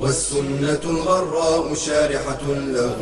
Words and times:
والسنة 0.00 0.80
الغراء 0.84 1.74
شارحة 1.74 2.44
له 2.48 2.96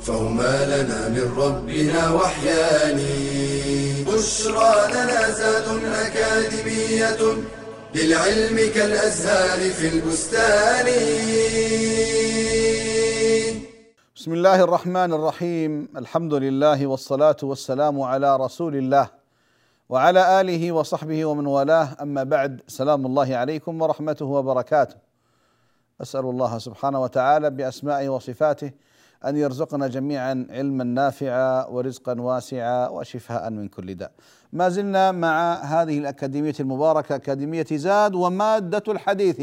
فهما 0.00 0.54
لنا 0.66 1.08
من 1.08 1.26
ربنا 1.36 2.12
وحيان. 2.12 3.00
بشرى 4.06 4.74
لنا 4.92 5.30
زاد 5.30 5.84
أكاديمية 5.84 7.20
للعلم 7.94 8.56
كالأزهار 8.74 9.70
في 9.70 9.88
البستان. 9.88 10.86
بسم 14.16 14.32
الله 14.32 14.64
الرحمن 14.64 15.12
الرحيم. 15.12 15.88
الحمد 15.96 16.34
لله 16.34 16.86
والصلاة 16.86 17.36
والسلام 17.42 18.00
على 18.00 18.36
رسول 18.36 18.76
الله 18.76 19.08
وعلى 19.88 20.40
آله 20.40 20.72
وصحبه 20.72 21.24
ومن 21.24 21.46
والاه. 21.46 21.88
أما 22.02 22.22
بعد 22.24 22.60
سلام 22.68 23.06
الله 23.06 23.36
عليكم 23.36 23.82
ورحمته 23.82 24.24
وبركاته. 24.24 25.07
أسأل 26.02 26.20
الله 26.20 26.58
سبحانه 26.58 27.02
وتعالى 27.02 27.50
بأسمائه 27.50 28.08
وصفاته 28.08 28.70
أن 29.24 29.36
يرزقنا 29.36 29.88
جميعا 29.88 30.46
علما 30.50 30.84
نافعا 30.84 31.66
ورزقا 31.66 32.20
واسعا 32.20 32.88
وشفاء 32.88 33.50
من 33.50 33.68
كل 33.68 33.94
داء. 33.94 34.12
ما 34.52 34.68
زلنا 34.68 35.12
مع 35.12 35.54
هذه 35.54 35.98
الأكاديمية 35.98 36.54
المباركة 36.60 37.14
أكاديمية 37.14 37.66
زاد 37.72 38.14
ومادة 38.14 38.82
الحديث 38.88 39.42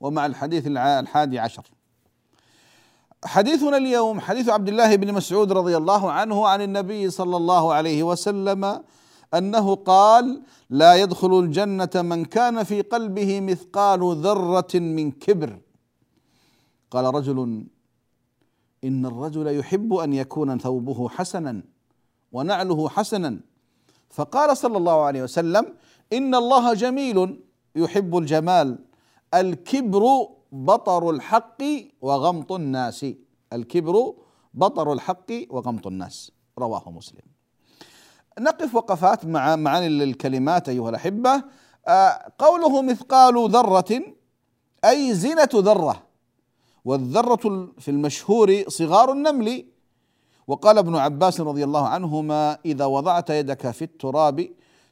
ومع 0.00 0.26
الحديث 0.26 0.66
الحادي 0.66 1.38
عشر. 1.38 1.62
حديثنا 3.24 3.76
اليوم 3.76 4.20
حديث 4.20 4.48
عبد 4.48 4.68
الله 4.68 4.96
بن 4.96 5.12
مسعود 5.14 5.52
رضي 5.52 5.76
الله 5.76 6.12
عنه 6.12 6.48
عن 6.48 6.62
النبي 6.62 7.10
صلى 7.10 7.36
الله 7.36 7.74
عليه 7.74 8.02
وسلم 8.02 8.82
أنه 9.34 9.74
قال 9.74 10.42
لا 10.70 10.94
يدخل 10.94 11.38
الجنة 11.38 11.90
من 11.94 12.24
كان 12.24 12.62
في 12.62 12.82
قلبه 12.82 13.40
مثقال 13.40 14.16
ذرة 14.16 14.74
من 14.74 15.10
كبر. 15.10 15.58
قال 16.92 17.04
رجل 17.04 17.66
إن 18.84 19.06
الرجل 19.06 19.46
يحب 19.58 19.94
أن 19.94 20.12
يكون 20.12 20.58
ثوبه 20.58 21.08
حسنا 21.08 21.62
ونعله 22.32 22.88
حسنا. 22.88 23.40
فقال 24.10 24.56
صلى 24.56 24.76
الله 24.76 25.02
عليه 25.02 25.22
وسلم 25.22 25.74
إن 26.12 26.34
الله 26.34 26.74
جميل 26.74 27.40
يحب 27.76 28.16
الجمال 28.16 28.78
الكبر 29.34 30.02
بطر 30.52 31.10
الحق 31.10 31.62
وغمط 32.00 32.52
الناس. 32.52 33.06
الكبر 33.52 34.14
بطر 34.54 34.92
الحق 34.92 35.30
وغمط 35.50 35.86
الناس. 35.86 36.32
رواه 36.58 36.90
مسلم. 36.90 37.26
نقف 38.40 38.74
وقفات 38.74 39.26
مع 39.26 39.56
معاني 39.56 39.86
الكلمات 39.86 40.68
أيها 40.68 40.88
الأحبة. 40.90 41.44
آه، 41.88 42.32
قوله 42.38 42.82
مثقال 42.82 43.50
ذرة 43.50 44.02
أي 44.84 45.14
زنة 45.14 45.48
ذرة. 45.54 46.11
والذرة 46.84 47.72
في 47.78 47.90
المشهور 47.90 48.64
صغار 48.68 49.12
النمل. 49.12 49.64
وقال 50.46 50.78
ابن 50.78 50.96
عباس 50.96 51.40
رضي 51.40 51.64
الله 51.64 51.88
عنهما 51.88 52.58
إذا 52.64 52.84
وضعت 52.84 53.30
يدك 53.30 53.70
في 53.70 53.82
التراب 53.82 54.48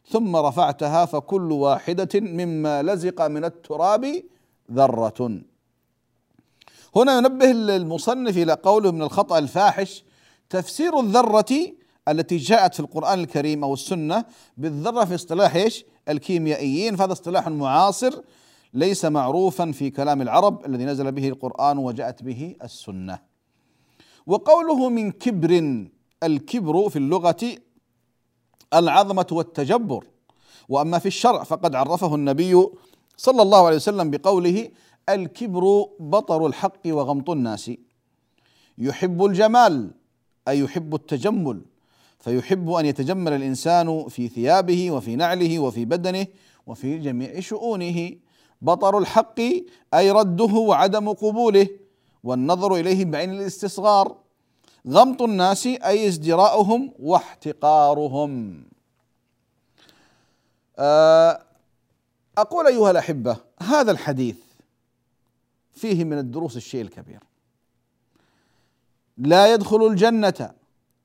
ثم 0.09 0.37
رفعتها 0.37 1.05
فكل 1.05 1.53
واحدة 1.53 2.09
مما 2.21 2.83
لزق 2.83 3.27
من 3.27 3.45
التراب 3.45 4.23
ذرة. 4.73 5.41
هنا 6.97 7.19
ينبه 7.19 7.51
المصنف 7.51 8.37
إلى 8.37 8.53
قوله 8.53 8.91
من 8.91 9.03
الخطأ 9.03 9.39
الفاحش 9.39 10.05
تفسير 10.51 11.01
الذرة 11.01 11.73
التي 12.09 12.37
جاءت 12.37 12.75
في 12.75 12.81
القرآن 12.81 13.21
الكريم 13.21 13.65
أو 13.65 13.75
السنة 13.75 14.25
بالذرة 14.57 15.05
في 15.05 15.15
اصطلاح 15.15 15.55
إيش؟ 15.55 15.85
الكيميائيين 16.09 16.97
فهذا 16.97 17.13
اصطلاح 17.13 17.49
معاصر. 17.49 18.21
ليس 18.75 19.05
معروفا 19.05 19.73
في 19.73 19.91
كلام 19.91 20.23
العرب 20.23 20.67
الذي 20.67 20.85
نزل 20.85 21.13
به 21.13 21.29
القرآن 21.29 21.79
وجاءت 21.79 22.23
به 22.23 22.57
السنة. 22.63 23.19
وقوله 24.27 24.89
من 24.89 25.13
كبر 25.13 25.85
الكبر 26.23 26.89
في 26.89 26.97
اللغة 26.97 27.57
العظمة 28.75 29.27
والتجبر. 29.33 30.07
وأما 30.69 30.99
في 30.99 31.07
الشرع 31.07 31.43
فقد 31.43 31.75
عرفه 31.75 32.15
النبي 32.15 32.67
صلى 33.17 33.43
الله 33.43 33.67
عليه 33.67 33.77
وسلم 33.77 34.11
بقوله 34.11 34.71
الكبر 35.09 35.87
بطر 36.01 36.47
الحق 36.47 36.83
وغمط 36.87 37.31
الناس. 37.31 37.71
يحب 38.79 39.25
الجمال 39.25 39.91
أي 40.49 40.59
يحب 40.59 40.95
التجمل. 40.95 41.63
فيحب 42.19 42.71
أن 42.71 42.87
يتجمل 42.87 43.33
الإنسان 43.33 44.09
في 44.09 44.29
ثيابه 44.29 44.91
وفي 44.91 45.17
نعله 45.17 45.59
وفي 45.59 45.85
بدنه 45.85 46.27
وفي 46.67 46.99
جميع 46.99 47.41
شؤونه. 47.41 48.11
بطر 48.63 48.99
الحق 48.99 49.41
أي 49.95 50.11
رده 50.11 50.55
وعدم 50.55 51.13
قبوله 51.13 51.69
والنظر 52.25 52.75
إليه 52.75 53.05
بعين 53.05 53.31
الاستصغار. 53.31 54.17
غمط 54.89 55.23
الناس 55.23 55.67
أي 55.67 56.09
ازدراؤهم 56.09 56.93
واحتقارهم. 56.99 58.65
آه، 60.79 61.43
أقول 62.39 62.67
أيها 62.67 62.91
الأحبة 62.91 63.37
هذا 63.63 63.91
الحديث 63.91 64.37
فيه 65.73 66.05
من 66.05 66.19
الدروس 66.19 66.57
الشيء 66.57 66.83
الكبير. 66.83 67.21
لا 69.19 69.55
يدخل 69.55 69.87
الجنة 69.87 70.51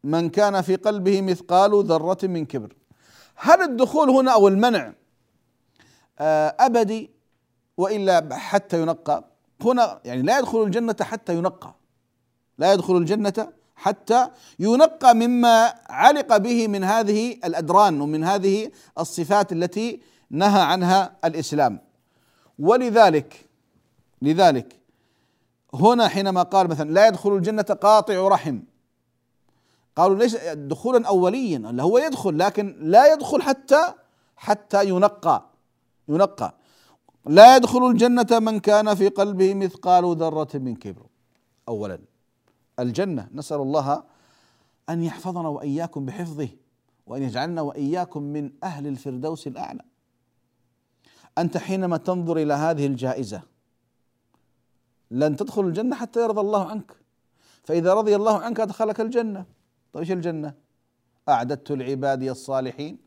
من 0.03 0.29
كان 0.29 0.61
في 0.61 0.75
قلبه 0.75 1.21
مثقال 1.21 1.85
ذرة 1.85 2.17
من 2.23 2.45
كبر. 2.45 2.73
هل 3.35 3.61
الدخول 3.61 4.09
هنا 4.09 4.31
أو 4.33 4.47
المنع؟ 4.47 4.93
آه، 6.19 6.55
وإلا 7.77 8.35
حتى 8.37 8.81
ينقى. 8.81 9.23
هنا 9.61 9.99
يعني 10.05 10.21
لا 10.21 10.39
يدخل 10.39 10.63
الجنة 10.63 10.95
حتى 11.01 11.33
ينقى. 11.35 11.73
لا 12.57 12.73
يدخل 12.73 12.97
الجنة 12.97 13.47
حتى 13.75 14.29
ينقى 14.59 15.15
مما 15.15 15.73
علق 15.89 16.37
به 16.37 16.67
من 16.67 16.83
هذه 16.83 17.31
الأدران 17.45 18.01
ومن 18.01 18.23
هذه 18.23 18.71
الصفات 18.99 19.51
التي 19.51 20.01
نهى 20.29 20.61
عنها 20.61 21.15
الإسلام. 21.25 21.79
ولذلك 22.59 23.45
لذلك 24.21 24.79
هنا 25.73 26.07
حينما 26.07 26.43
قال 26.43 26.67
مثلا 26.67 26.91
لا 26.91 27.07
يدخل 27.07 27.35
الجنة 27.35 27.61
قاطع 27.61 28.27
رحم. 28.27 28.59
قالوا 29.95 30.17
ليس 30.17 30.35
دخولا 30.45 31.09
اللي 31.69 31.83
هو 31.83 31.97
يدخل 31.97 32.39
لكن 32.39 32.75
لا 32.79 33.13
يدخل 33.13 33.41
حتى 33.41 33.93
حتى 34.37 34.89
ينقى. 34.89 35.45
ينقى. 36.07 36.53
لا 37.27 37.55
يدخل 37.55 37.87
الجنة 37.87 38.27
من 38.31 38.59
كان 38.59 38.95
في 38.95 39.09
قلبه 39.09 39.53
مثقال 39.53 40.17
ذرة 40.17 40.49
من 40.53 40.75
كبر. 40.75 41.05
أولا 41.67 41.99
الجنة 42.79 43.29
نسأل 43.33 43.61
الله 43.61 44.03
أن 44.89 45.03
يحفظنا 45.03 45.47
وإياكم 45.47 46.05
بحفظه 46.05 46.49
وأن 47.07 47.23
يجعلنا 47.23 47.61
وإياكم 47.61 48.23
من 48.23 48.51
أهل 48.63 48.87
الفردوس 48.87 49.47
الأعلى. 49.47 49.81
أنت 51.37 51.57
حينما 51.57 51.97
تنظر 51.97 52.37
إلى 52.37 52.53
هذه 52.53 52.85
الجائزة 52.85 53.41
لن 55.11 55.35
تدخل 55.35 55.65
الجنة 55.65 55.95
حتى 55.95 56.23
يرضى 56.23 56.41
الله 56.41 56.69
عنك. 56.69 56.91
فإذا 57.63 57.93
رضي 57.93 58.15
الله 58.15 58.39
عنك 58.39 58.59
أدخلك 58.59 59.01
الجنة. 59.01 59.45
طيب 59.93 60.01
إيش 60.03 60.11
الجنة؟ 60.11 60.53
أعددت 61.29 61.71
لعبادي 61.71 62.31
الصالحين 62.31 62.97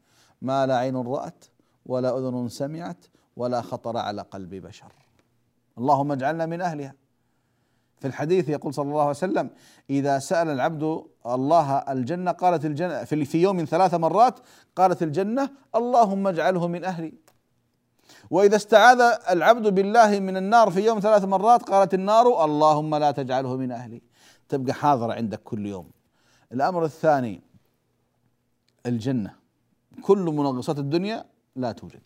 ما 0.42 0.66
لا 0.66 0.76
عين 0.76 0.96
رأت 0.96 1.44
ولا 1.86 2.18
أذن 2.18 2.48
سمعت 2.48 3.06
ولا 3.38 3.60
خطر 3.62 3.96
على 3.96 4.22
قلب 4.22 4.54
بشر. 4.54 4.92
اللهم 5.78 6.12
اجعلنا 6.12 6.46
من 6.46 6.60
أهلها. 6.60 6.94
في 8.00 8.06
الحديث 8.06 8.48
يقول 8.48 8.74
صلى 8.74 8.90
الله 8.90 9.00
عليه 9.00 9.10
وسلم 9.10 9.50
إذا 9.90 10.18
سأل 10.18 10.48
العبد 10.48 11.04
الله 11.26 11.78
الجنة 11.78 12.30
قالت 12.30 12.64
الجنة 12.64 13.04
في 13.04 13.42
يوم 13.42 13.64
ثلاث 13.64 13.94
مرات 13.94 14.38
قالت 14.76 15.02
الجنة 15.02 15.50
اللهم 15.74 16.26
اجعله 16.26 16.68
من 16.68 16.84
أهلي. 16.84 17.14
وإذا 18.30 18.56
استعاذ 18.56 19.00
العبد 19.30 19.74
بالله 19.74 20.20
من 20.20 20.36
النار 20.36 20.70
في 20.70 20.80
يوم 20.80 21.00
ثلاث 21.00 21.24
مرات 21.24 21.62
قالت 21.62 21.94
النار 21.94 22.44
اللهم 22.44 22.94
لا 22.94 23.10
تجعله 23.10 23.56
من 23.56 23.70
أهلي. 23.72 24.02
تبقى 24.48 24.72
حاضره 24.72 25.12
عندك 25.12 25.42
كل 25.42 25.66
يوم. 25.66 25.90
الأمر 26.52 26.84
الثاني 26.84 27.42
الجنة. 28.86 29.34
كل 30.02 30.18
منغصات 30.18 30.78
الدنيا 30.78 31.24
لا 31.56 31.72
توجد. 31.72 32.02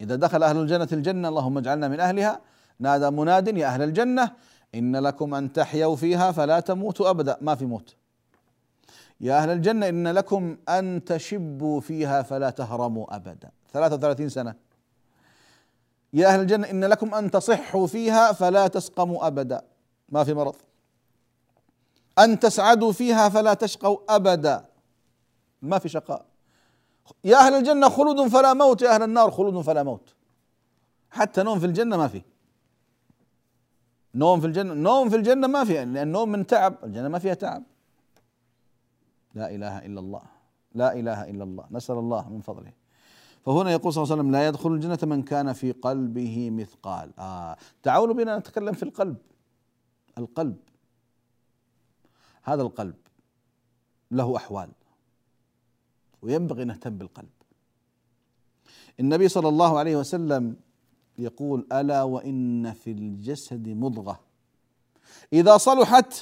إذا 0.00 0.16
دخل 0.16 0.42
أهل 0.42 0.56
الجنة 0.56 0.88
الجنة 0.92 1.28
اللهم 1.28 1.58
اجعلنا 1.58 1.88
من 1.88 2.00
أهلها. 2.00 2.40
نادى 2.80 3.10
مناد 3.10 3.58
يا 3.58 3.66
أهل 3.66 3.82
الجنة 3.82 4.32
إن 4.74 4.96
لكم 4.96 5.34
أن 5.34 5.52
تحيوا 5.52 5.96
فيها 5.96 6.32
فلا 6.32 6.60
تموتوا 6.60 7.10
أبدا. 7.10 7.38
ما 7.40 7.54
في 7.54 7.64
موت. 7.64 7.96
يا 9.20 9.38
أهل 9.38 9.50
الجنة 9.50 9.88
إن 9.88 10.08
لكم 10.08 10.56
أن 10.68 11.04
تشبوا 11.04 11.80
فيها 11.80 12.22
فلا 12.22 12.50
تهرموا 12.50 13.16
أبدا. 13.16 13.50
33 13.72 14.28
سنة. 14.28 14.54
يا 16.12 16.28
أهل 16.28 16.40
الجنة 16.40 16.70
إن 16.70 16.84
لكم 16.84 17.14
أن 17.14 17.30
تصحوا 17.30 17.86
فيها 17.86 18.32
فلا 18.32 18.66
تسقموا 18.66 19.26
أبدا. 19.26 19.62
ما 20.08 20.24
في 20.24 20.34
مرض. 20.34 20.54
أن 22.18 22.38
تسعدوا 22.38 22.92
فيها 22.92 23.28
فلا 23.28 23.54
تشقوا 23.54 23.98
أبدا. 24.08 24.64
ما 25.62 25.78
في 25.78 25.88
شقاء. 25.88 26.26
يا 27.24 27.36
أهل 27.36 27.54
الجنة 27.54 27.88
خلود 27.88 28.28
فلا 28.28 28.54
موت 28.54 28.82
يا 28.82 28.94
أهل 28.94 29.02
النار 29.02 29.30
خلود 29.30 29.60
فلا 29.60 29.82
موت. 29.82 30.14
حتى 31.10 31.42
نوم 31.42 31.58
في 31.58 31.66
الجنة 31.66 31.96
ما 31.96 32.08
في. 32.08 32.22
نوم 34.14 34.40
في 34.40 34.46
الجنة 34.46 34.74
نوم 34.74 35.08
في 35.08 35.16
الجنة 35.16 35.46
ما 35.46 35.64
في 35.64 35.72
لأن 35.72 35.96
النوم 35.96 36.28
من 36.28 36.46
تعب 36.46 36.84
الجنة 36.84 37.08
ما 37.08 37.18
فيها 37.18 37.34
تعب. 37.34 37.62
لا 39.34 39.54
إله 39.54 39.78
إلا 39.78 40.00
الله 40.00 40.22
لا 40.74 40.92
إله 40.92 41.30
إلا 41.30 41.44
الله. 41.44 41.66
نسأل 41.70 41.98
الله 41.98 42.28
من 42.28 42.40
فضله. 42.40 42.72
فهنا 43.44 43.70
يقول 43.72 43.92
صلى 43.92 44.02
الله 44.02 44.12
عليه 44.12 44.22
وسلم 44.22 44.32
لا 44.32 44.46
يدخل 44.48 44.72
الجنة 44.72 44.98
من 45.02 45.22
كان 45.22 45.52
في 45.52 45.72
قلبه 45.72 46.50
مثقال. 46.50 47.12
آه 47.18 47.56
تعالوا 47.82 48.14
بنا 48.14 48.38
نتكلم 48.38 48.72
في 48.72 48.82
القلب. 48.82 49.16
القلب. 50.18 50.56
هذا 52.42 52.62
القلب 52.62 52.96
له 54.10 54.36
أحوال. 54.36 54.70
وينبغي 56.22 56.64
نهتم 56.64 56.98
بالقلب. 56.98 57.28
النبي 59.00 59.28
صلى 59.28 59.48
الله 59.48 59.78
عليه 59.78 59.96
وسلم 59.96 60.56
يقول 61.18 61.66
ألا 61.72 62.02
وإن 62.02 62.72
في 62.72 62.90
الجسد 62.90 63.68
مضغة. 63.68 64.20
إذا 65.32 65.56
صلحت 65.56 66.14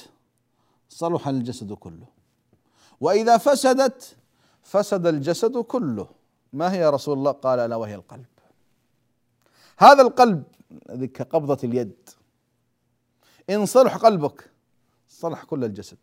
صلح 0.89 1.27
الجسد 1.27 1.73
كله. 1.73 2.07
وإذا 3.01 3.37
فسدت 3.37 4.15
فسد 4.61 5.07
الجسد 5.07 5.57
كله. 5.57 6.09
ما 6.53 6.73
هي 6.73 6.89
رسول 6.89 7.17
الله؟ 7.17 7.31
قال 7.31 7.59
ألا 7.59 7.75
وهي 7.75 7.95
القلب. 7.95 8.25
هذا 9.77 10.01
القلب 10.01 10.43
كقبضة 11.13 11.57
اليد. 11.63 12.09
إن 13.49 13.65
صلح 13.65 13.97
قلبك 13.97 14.51
صلح 15.09 15.43
كل 15.43 15.63
الجسد. 15.63 15.97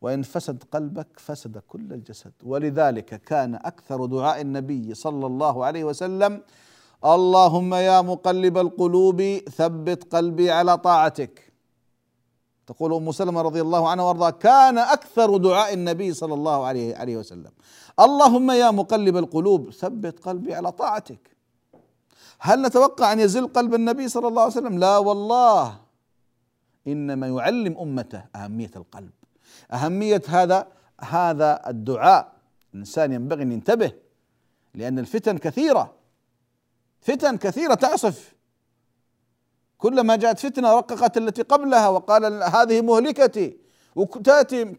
وإن 0.00 0.22
فسد 0.22 0.62
قلبك 0.72 1.08
فسد 1.16 1.58
كل 1.58 1.92
الجسد. 1.92 2.32
ولذلك 2.42 3.22
كان 3.22 3.54
أكثر 3.54 4.06
دعاء 4.06 4.40
النبي 4.40 4.94
صلى 4.94 5.26
الله 5.26 5.64
عليه 5.64 5.84
وسلم 5.84 6.42
اللهم 7.04 7.74
يا 7.74 8.00
مقلب 8.02 8.58
القلوب 8.58 9.22
ثبت 9.56 10.14
قلبي 10.14 10.50
على 10.50 10.78
طاعتك. 10.78 11.52
تقول 12.66 12.94
أم 12.94 13.12
سلمة 13.12 13.42
رضي 13.42 13.60
الله 13.60 13.88
عنها 13.88 14.04
وأرضاها 14.04 14.30
كان 14.30 14.78
أكثر 14.78 15.36
دعاء 15.36 15.74
النبي 15.74 16.14
صلى 16.14 16.34
الله 16.34 16.66
عليه 16.66 16.96
عليه 16.96 17.16
وسلم. 17.16 17.50
اللهم 18.00 18.50
يا 18.50 18.70
مقلب 18.70 19.16
القلوب 19.16 19.70
ثبت 19.70 20.20
قلبي 20.20 20.54
على 20.54 20.72
طاعتك. 20.72 21.36
هل 22.40 22.62
نتوقع 22.62 23.12
أن 23.12 23.20
يزل 23.20 23.46
قلب 23.46 23.74
النبي 23.74 24.08
صلى 24.08 24.28
الله 24.28 24.42
عليه 24.42 24.52
وسلم؟ 24.52 24.78
لا 24.78 24.98
والله. 24.98 25.78
إنما 26.86 27.26
يعلم 27.28 27.78
أمته 27.78 28.24
أهمية 28.36 28.70
القلب. 28.76 29.17
أهمية 29.72 30.22
هذا 30.28 30.66
هذا 31.00 31.68
الدعاء. 31.70 32.32
الإنسان 32.74 33.12
ينبغي 33.12 33.42
أن 33.42 33.52
ينتبه 33.52 33.92
لأن 34.74 34.98
الفتن 34.98 35.38
كثيرة. 35.38 35.94
فتن 37.00 37.36
كثيرة 37.36 37.74
تعصف. 37.74 38.34
كلما 39.78 40.16
جاءت 40.16 40.38
فتنة 40.38 40.72
رققت 40.72 41.16
التي 41.16 41.42
قبلها 41.42 41.88
وقال 41.88 42.42
هذه 42.42 42.80
مهلكتي 42.80 43.58
وتأتي 43.96 44.76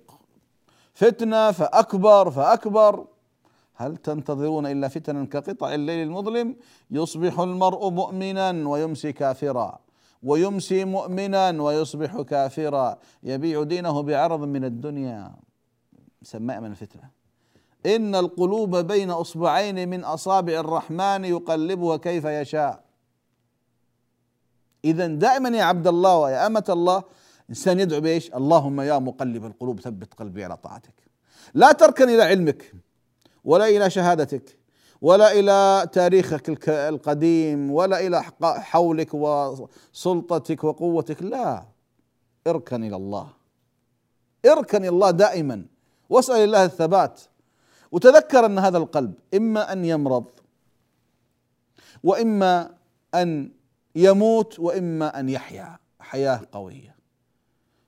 فتنة 0.94 1.52
فأكبر 1.52 2.32
فأكبر. 2.32 3.08
هل 3.76 3.98
تنتظرون 3.98 4.66
إلا 4.66 4.88
فتنا 4.88 5.26
كقطع 5.26 5.74
الليل 5.74 6.08
المظلم؟ 6.08 6.56
يصبح 6.92 7.40
المرء 7.40 7.90
مؤمنا 7.90 8.70
ويمسي 8.70 9.14
كافرا. 9.14 9.80
ويمسي 10.24 10.86
مؤمنا 10.86 11.62
ويصبح 11.62 12.22
كافرا. 12.22 13.00
يبيع 13.24 13.64
دينه 13.64 14.02
بعرض 14.02 14.40
من 14.40 14.66
الدنيا. 14.66 15.36
سماء 16.24 16.60
من 16.60 16.72
الفتنة. 16.72 17.10
إن 17.86 18.16
القلوب 18.16 18.76
بين 18.76 19.12
أصبعين 19.12 19.90
من 19.90 20.04
أصابع 20.04 20.54
الرحمن 20.54 21.26
يقلبها 21.26 21.98
كيف 21.98 22.26
يشاء. 22.26 22.84
اذا 24.86 25.08
دائما 25.08 25.50
يا 25.50 25.64
عبد 25.64 25.88
الله 25.88 26.18
ويا 26.18 26.48
أمة 26.48 26.66
الله 26.70 27.04
إنسان 27.50 27.80
يدعو 27.80 28.02
بإيش؟ 28.02 28.36
اللهم 28.36 28.82
يا 28.82 29.00
مقلب 29.00 29.46
القلوب 29.46 29.80
ثبت 29.80 30.14
قلبي 30.14 30.44
على 30.44 30.58
طاعتك. 30.58 30.94
لا 31.54 31.72
تركن 31.72 32.10
إلى 32.10 32.24
علمك 32.24 32.74
ولا 33.44 33.68
إلى 33.68 33.90
شهادتك. 33.90 34.59
ولا 35.02 35.32
إلى 35.32 35.88
تاريخك 35.94 36.70
القديم 36.70 37.72
ولا 37.72 38.08
إلى 38.08 38.24
حولك 38.44 39.14
وسلطتك 39.14 40.64
وقوتك. 40.64 41.24
لا. 41.24 41.66
اركن 42.48 42.84
إلى 42.84 42.96
الله. 42.96 43.30
اركن 44.46 44.78
إلى 44.78 44.90
الله 44.90 45.12
دائما. 45.12 45.66
واسأل 46.10 46.44
الله 46.44 46.66
الثبات. 46.66 47.22
وتذكر 47.92 48.46
أن 48.46 48.60
هذا 48.60 48.78
القلب 48.78 49.14
إما 49.34 49.74
أن 49.74 49.86
يمرض 49.86 50.26
وإما 52.04 52.72
أن 53.16 53.52
يموت 53.96 54.60
وإما 54.60 55.20
أن 55.20 55.30
يحيا. 55.30 55.78
حياة 56.00 56.42
قوية. 56.52 56.96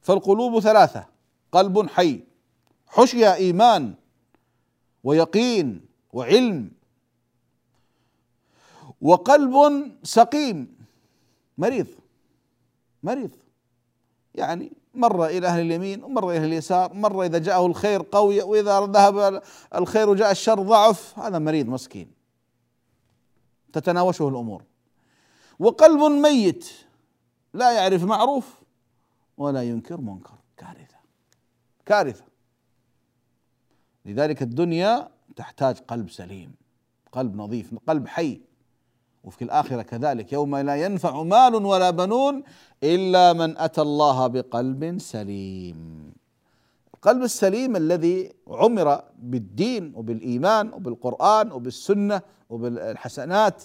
فالقلوب 0.02 0.60
ثلاثة. 0.60 1.06
قلب 1.52 1.88
حي. 1.90 2.24
حشي 2.88 3.34
إيمان 3.34 3.94
ويقين 5.04 5.86
وعلم. 6.14 6.81
وقلب 9.02 9.92
سقيم. 10.04 10.78
مريض. 11.58 11.88
مريض. 13.04 13.32
يعني 14.36 14.72
مر 14.94 15.26
إلى 15.26 15.48
أهل 15.48 15.62
اليمين 15.62 16.04
ومر 16.04 16.32
إلى 16.32 16.46
اليسار 16.46 16.94
مر 16.94 17.24
إذا 17.24 17.38
جاءه 17.38 17.66
الخير 17.66 18.02
قوي 18.12 18.42
وإذا 18.42 18.80
ذهب 18.86 19.42
الخير 19.76 20.10
وجاء 20.10 20.32
الشر 20.32 20.62
ضعف. 20.64 21.20
هذا 21.20 21.40
مريض 21.40 21.68
مسكين. 21.68 22.12
تتناوشه 23.74 24.28
الأمور. 24.28 24.64
وقلب 25.60 26.02
ميت. 26.02 26.70
لا 27.54 27.72
يعرف 27.72 28.04
معروف 28.04 28.62
ولا 29.38 29.64
ينكر 29.64 30.02
منكر. 30.02 30.36
كارثة. 30.58 30.98
كارثة. 31.86 32.24
لذلك 34.06 34.42
الدنيا 34.42 35.10
تحتاج 35.36 35.78
قلب 35.78 36.10
سليم 36.10 36.54
قلب 37.12 37.36
نظيف 37.36 37.76
قلب 37.88 38.08
حي. 38.08 38.42
وفي 39.24 39.44
الآخرة 39.44 39.82
كذلك 39.82 40.34
يوم 40.34 40.56
لا 40.56 40.76
ينفع 40.76 41.24
مال 41.24 41.56
ولا 41.56 41.90
بنون 41.90 42.44
إلا 42.84 43.34
من 43.34 43.58
أتى 43.58 43.82
الله 43.82 44.28
بقلب 44.28 44.98
سليم. 45.00 46.14
القلب 46.94 47.24
السليم 47.24 47.76
الذي 47.76 48.34
عمر 48.48 49.04
بالدين 49.20 49.94
وبالإيمان 49.96 50.74
وبالقرآن 50.74 51.52
وبالسنة 51.52 52.22
وبالحسنات 52.50 53.64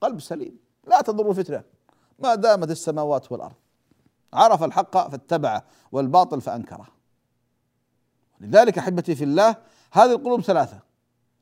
قلب 0.00 0.20
سليم 0.20 0.58
لا 0.86 1.00
تضر 1.00 1.34
فتنة. 1.34 1.62
ما 2.18 2.34
دامت 2.34 2.70
السماوات 2.70 3.32
والأرض 3.32 3.56
عرف 4.32 4.62
الحق 4.62 5.08
فاتبعه 5.08 5.64
والباطل 5.92 6.40
فأنكره. 6.40 6.88
لذلك 8.40 8.78
أحبتي 8.78 9.14
في 9.14 9.24
الله 9.24 9.56
هذه 9.92 10.12
القلوب 10.12 10.40
ثلاثة. 10.40 10.78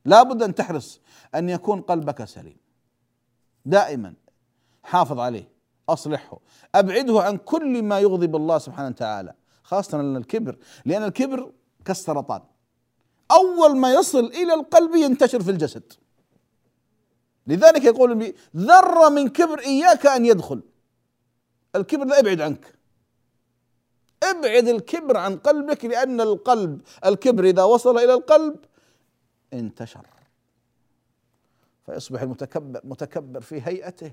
لا 0.05 0.23
بد 0.23 0.43
أن 0.43 0.55
تحرص 0.55 1.01
أن 1.35 1.49
يكون 1.49 1.81
قلبك 1.81 2.25
سليم. 2.25 2.57
دائما. 3.67 4.15
حافظ 4.83 5.19
عليه. 5.21 5.49
أصلحه. 5.89 6.39
أبعده 6.75 7.21
عن 7.21 7.37
كل 7.37 7.83
ما 7.83 8.01
يغضب 8.01 8.37
الله 8.37 8.59
سبحانه 8.59 8.89
وتعالى. 8.89 9.35
خاصة 9.63 10.01
الكبر. 10.01 10.57
لأن 10.85 11.03
الكبر 11.03 11.53
كالسرطان. 11.85 12.43
أول 13.31 13.77
ما 13.77 13.93
يصل 13.93 14.25
إلى 14.25 14.55
القلب 14.55 14.95
ينتشر 14.95 15.43
في 15.43 15.51
الجسد. 15.51 15.93
لذلك 17.47 17.85
يقول 17.85 18.35
ذره 18.57 19.09
من 19.09 19.29
كبر 19.29 19.59
إياك 19.59 20.07
أن 20.07 20.27
يدخل. 20.27 20.63
الكبر 21.77 22.05
لا 22.05 22.19
ابعد 22.19 22.41
عنك. 22.41 22.75
ابعد 24.23 24.69
الكبر 24.69 25.17
عن 25.17 25.37
قلبك 25.37 25.85
لأن 25.85 26.21
القلب 26.21 26.81
الكبر 27.07 27.45
إذا 27.45 27.63
وصل 27.63 27.99
إلى 27.99 28.15
القلب 28.15 28.57
انتشر. 29.53 30.07
فيصبح 31.87 32.23
المتكبر 32.23 32.81
متكبر 32.85 33.41
في 33.41 33.63
هيئته 33.65 34.13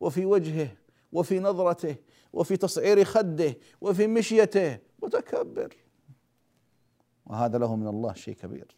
وفي 0.00 0.24
وجهه 0.24 0.68
وفي 1.12 1.40
نظرته 1.40 1.96
وفي 2.32 2.56
تصعير 2.56 3.04
خده 3.04 3.54
وفي 3.80 4.06
مشيته. 4.06 4.78
متكبر. 5.02 5.76
وهذا 7.26 7.58
له 7.58 7.76
من 7.76 7.86
الله 7.86 8.14
شيء 8.14 8.34
كبير. 8.34 8.76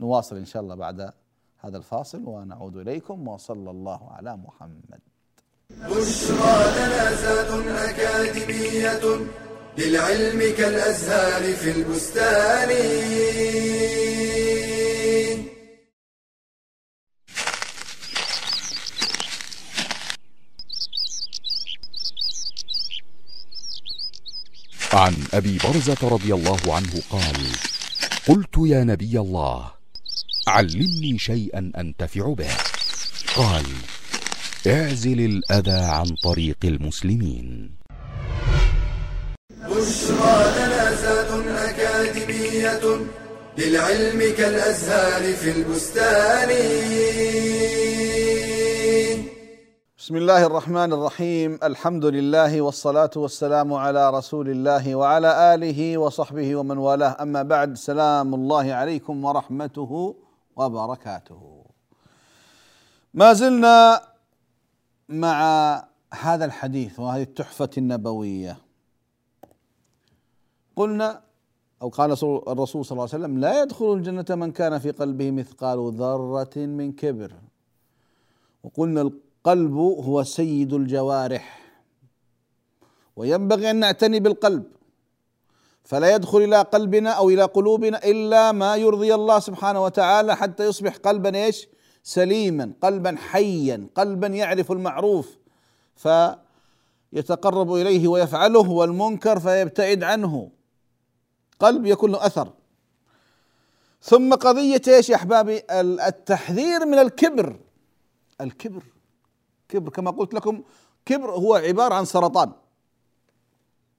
نواصل 0.00 0.36
إن 0.36 0.44
شاء 0.44 0.62
الله 0.62 0.74
بعد 0.74 1.12
هذا 1.58 1.76
الفاصل 1.76 2.22
ونعود 2.28 2.76
إليكم 2.76 3.28
وصلى 3.28 3.70
الله 3.70 4.12
على 4.12 4.36
محمد. 4.36 5.00
بشرى 5.70 6.56
لنا 6.76 7.14
زاد 7.14 7.66
أكاديمية 7.68 9.26
للعلم 9.78 10.56
كالأزهار 10.56 11.54
في 11.54 11.70
البستان. 11.70 12.70
عن 24.96 25.14
أبي 25.34 25.58
برزة 25.64 26.08
رضي 26.08 26.34
الله 26.34 26.60
عنه 26.68 27.02
قال 27.10 27.36
قلت 28.28 28.54
يا 28.58 28.84
نبي 28.84 29.18
الله 29.18 29.70
علمني 30.48 31.18
شيئا 31.18 31.72
أنتفع 31.78 32.34
به. 32.34 32.50
قال 33.36 33.66
اعزل 34.66 35.20
الأذى 35.20 35.70
عن 35.70 36.06
طريق 36.24 36.56
المسلمين. 36.64 37.70
بشرى 39.50 40.38
لنا 40.56 40.86
أكاديمية 41.70 43.06
للعلم 43.58 44.34
كالأزهار 44.38 45.32
في 45.34 45.50
البستان. 45.50 46.50
بسم 50.06 50.16
الله 50.16 50.46
الرحمن 50.46 50.92
الرحيم 50.92 51.58
الحمد 51.62 52.04
لله 52.04 52.60
والصلاة 52.60 53.10
والسلام 53.16 53.72
على 53.72 54.10
رسول 54.10 54.48
الله 54.48 54.94
وعلى 54.94 55.54
آله 55.54 55.98
وصحبه 55.98 56.56
ومن 56.56 56.78
والاه 56.78 57.22
أما 57.22 57.42
بعد 57.42 57.74
سلام 57.74 58.34
الله 58.34 58.72
عليكم 58.72 59.24
ورحمته 59.24 60.16
وبركاته 60.56 61.64
ما 63.14 63.32
زلنا 63.32 64.00
مع 65.08 65.38
هذا 66.14 66.44
الحديث 66.44 67.00
وهذه 67.00 67.22
التحفة 67.22 67.70
النبوية 67.78 68.58
قلنا 70.76 71.20
أو 71.82 71.88
قال 71.88 72.10
الرسول 72.48 72.84
صلى 72.84 72.96
الله 72.96 73.08
عليه 73.12 73.24
وسلم 73.24 73.38
لا 73.38 73.62
يدخل 73.62 73.92
الجنة 73.92 74.30
من 74.30 74.52
كان 74.52 74.78
في 74.78 74.90
قلبه 74.90 75.30
مثقال 75.30 75.92
ذرة 75.92 76.56
من 76.56 76.92
كبر. 76.92 77.32
وقلنا 78.62 79.10
القلب 79.46 79.76
هو 79.76 80.22
سيد 80.22 80.72
الجوارح 80.72 81.60
وينبغي 83.16 83.70
أن 83.70 83.76
نعتني 83.76 84.20
بالقلب 84.20 84.64
فلا 85.84 86.14
يدخل 86.14 86.38
إلى 86.38 86.62
قلبنا 86.62 87.10
أو 87.10 87.30
إلى 87.30 87.42
قلوبنا 87.42 88.04
إلا 88.04 88.52
ما 88.52 88.76
يرضي 88.76 89.14
الله 89.14 89.38
سبحانه 89.38 89.84
وتعالى 89.84 90.36
حتى 90.36 90.64
يصبح 90.64 90.96
قلبا 90.96 91.44
إيش؟ 91.44 91.68
سليما، 92.02 92.72
قلبا 92.82 93.16
حيا، 93.18 93.86
قلبا 93.94 94.26
يعرف 94.26 94.72
المعروف 94.72 95.38
فيتقرب 95.96 97.74
إليه 97.74 98.08
ويفعله 98.08 98.70
والمنكر 98.70 99.40
فيبتعد 99.40 100.02
عنه. 100.02 100.50
قلب 101.60 101.86
يكون 101.86 102.12
له 102.12 102.26
أثر. 102.26 102.52
ثم 104.02 104.34
قضية 104.34 104.82
إيش 104.88 105.10
يا 105.10 105.16
أحبابي؟ 105.16 105.62
التحذير 105.70 106.86
من 106.86 106.98
الكبر. 106.98 107.56
الكبر 108.40 108.82
كبر 109.68 109.90
كما 109.90 110.10
قلت 110.10 110.34
لكم 110.34 110.62
كبر 111.06 111.30
هو 111.30 111.54
عبارة 111.54 111.94
عن 111.94 112.04
سرطان. 112.04 112.52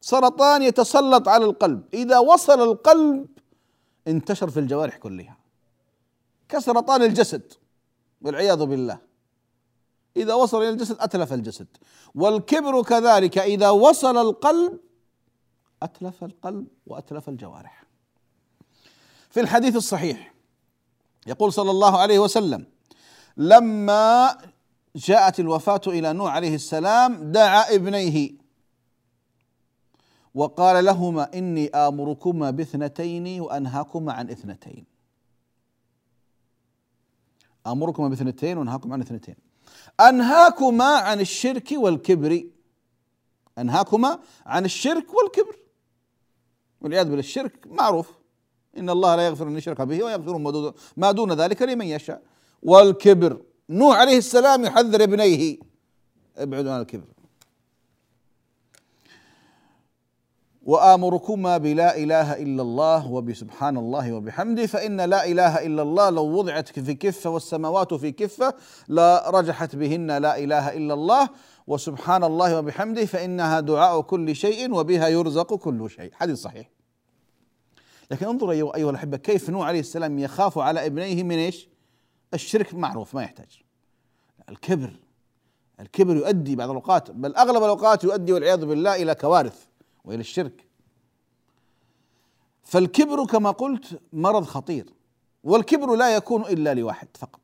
سرطان 0.01 0.62
يتسلط 0.63 1.27
على 1.27 1.45
القلب. 1.45 1.83
إذا 1.93 2.19
وصل 2.19 2.62
القلب 2.62 3.27
انتشر 4.07 4.50
في 4.50 4.59
الجوارح 4.59 4.97
كلها. 4.97 5.38
كسرطان 6.50 7.01
الجسد 7.01 7.53
والعياذ 8.21 8.65
بالله. 8.65 9.00
إذا 10.17 10.33
وصل 10.33 10.57
إلى 10.57 10.69
الجسد 10.69 10.97
أتلف 11.00 11.33
الجسد. 11.33 11.67
والكبر 12.15 12.83
كذلك 12.83 13.38
إذا 13.38 13.69
وصل 13.69 14.17
القلب 14.17 14.79
أتلف 15.83 16.24
القلب 16.24 16.67
وأتلف 16.88 17.29
الجوارح. 17.29 17.83
في 19.29 19.39
الحديث 19.39 19.75
الصحيح 19.75 20.33
يقول 21.27 21.53
صلى 21.53 21.71
الله 21.71 21.97
عليه 21.97 22.19
وسلم 22.19 22.65
لما 23.38 24.38
جاءت 24.98 25.39
الوفاة 25.39 25.82
إلى 25.88 26.13
نوح 26.13 26.34
عليه 26.34 26.56
السلام 26.56 27.32
دعا 27.32 27.75
ابنيه. 27.75 28.32
وقال 30.36 30.86
لهما 30.86 31.34
إني 31.34 31.70
آمركما 31.70 32.51
باثنتين 32.51 33.42
وأنهاكما 33.42 34.13
عن 34.13 34.30
اثنتين. 34.30 34.86
آمركما 37.68 38.08
باثنتين 38.08 38.58
وأنهاكما 38.58 38.94
عن 38.94 39.01
اثنتين. 39.01 39.36
أنهاكما 40.00 40.86
عن 40.86 41.20
الشرك 41.20 41.72
والكبر. 41.72 42.44
أنهاكما 43.58 44.20
عن 44.46 44.66
الشرك 44.66 45.13
والكبر. 45.13 45.60
والعياذ 46.82 47.06
بالله 47.06 47.20
الشرك 47.20 47.68
معروف. 47.68 48.12
إن 48.77 48.89
الله 48.89 49.16
لا 49.16 49.27
يغفر 49.27 49.48
أن 49.48 49.58
يشرك 49.58 49.82
به 49.82 50.04
ويغفر 50.04 50.38
ما 50.98 51.12
دون 51.12 51.34
ذلك 51.34 51.62
لمن 51.62 51.86
يشاء. 51.86 52.22
والكبر. 52.63 53.42
نوح 53.69 53.97
عليه 53.97 54.17
السلام 54.17 54.65
يحذر 54.65 55.03
ابنيه. 55.03 55.57
ابعدوا 56.38 56.71
عن 56.71 56.81
الكبر. 56.81 57.03
وآمركما 60.63 61.57
بلا 61.57 61.97
إله 61.97 62.33
إلا 62.33 62.62
الله 62.62 63.12
وبسبحان 63.12 63.77
الله 63.77 64.13
وبحمده 64.13 64.65
فإن 64.65 65.01
لا 65.01 65.25
إله 65.25 65.65
إلا 65.65 65.81
الله 65.81 66.09
لو 66.09 66.25
وضعت 66.25 66.79
في 66.79 66.93
كفة 66.93 67.29
والسماوات 67.29 67.93
في 67.93 68.12
كفة 68.12 68.53
لرجحت 68.89 69.75
بهن 69.75 70.12
لا 70.12 70.38
إله 70.38 70.77
إلا 70.77 70.93
الله 70.93 71.29
وسبحان 71.67 72.24
الله 72.24 72.57
وبحمده 72.59 73.05
فإنها 73.05 73.59
دعاء 73.59 74.01
كل 74.01 74.36
شيء 74.36 74.74
وبها 74.74 75.07
يرزق 75.07 75.53
كل 75.53 75.89
شيء. 75.89 76.12
حديث 76.13 76.41
صحيح. 76.41 76.69
لكن 78.12 78.25
انظروا 78.25 78.75
أيها 78.75 78.89
الأحبة 78.89 79.17
كيف 79.17 79.50
نوح 79.50 79.67
عليه 79.67 79.79
السلام 79.79 80.19
يخاف 80.19 80.57
على 80.57 80.86
ابنيه 80.86 81.24
من 81.24 81.36
إيش؟ 81.36 81.69
الشرك 82.34 82.74
معروف 82.74 83.15
ما 83.15 83.24
يحتاج. 83.24 83.62
الكبر 84.50 84.93
الكبر 85.79 86.15
يؤدي 86.15 86.55
بعض 86.55 86.69
الأوقات 86.69 87.12
بل 87.12 87.36
أغلب 87.36 87.63
الأوقات 87.63 88.03
يؤدي 88.03 88.34
والعياذ 88.34 88.65
بالله 88.65 88.96
إلى 88.96 89.15
كوارث 89.15 89.65
وإلى 90.05 90.19
الشرك. 90.19 90.67
فالكبر 92.63 93.25
كما 93.25 93.51
قلت 93.51 94.01
مرض 94.13 94.43
خطير 94.43 94.86
والكبر 95.43 95.96
لا 95.96 96.15
يكون 96.15 96.41
إلا 96.41 96.74
لواحد 96.74 97.07
فقط. 97.17 97.41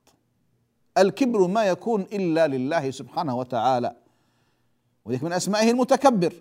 الكبر 0.97 1.47
ما 1.47 1.63
يكون 1.65 2.01
إلا 2.01 2.47
لله 2.47 2.91
سبحانه 2.91 3.37
وتعالى 3.37 3.95
وذلك 5.05 5.23
من 5.23 5.33
أسمائه 5.33 5.71
المتكبر. 5.71 6.33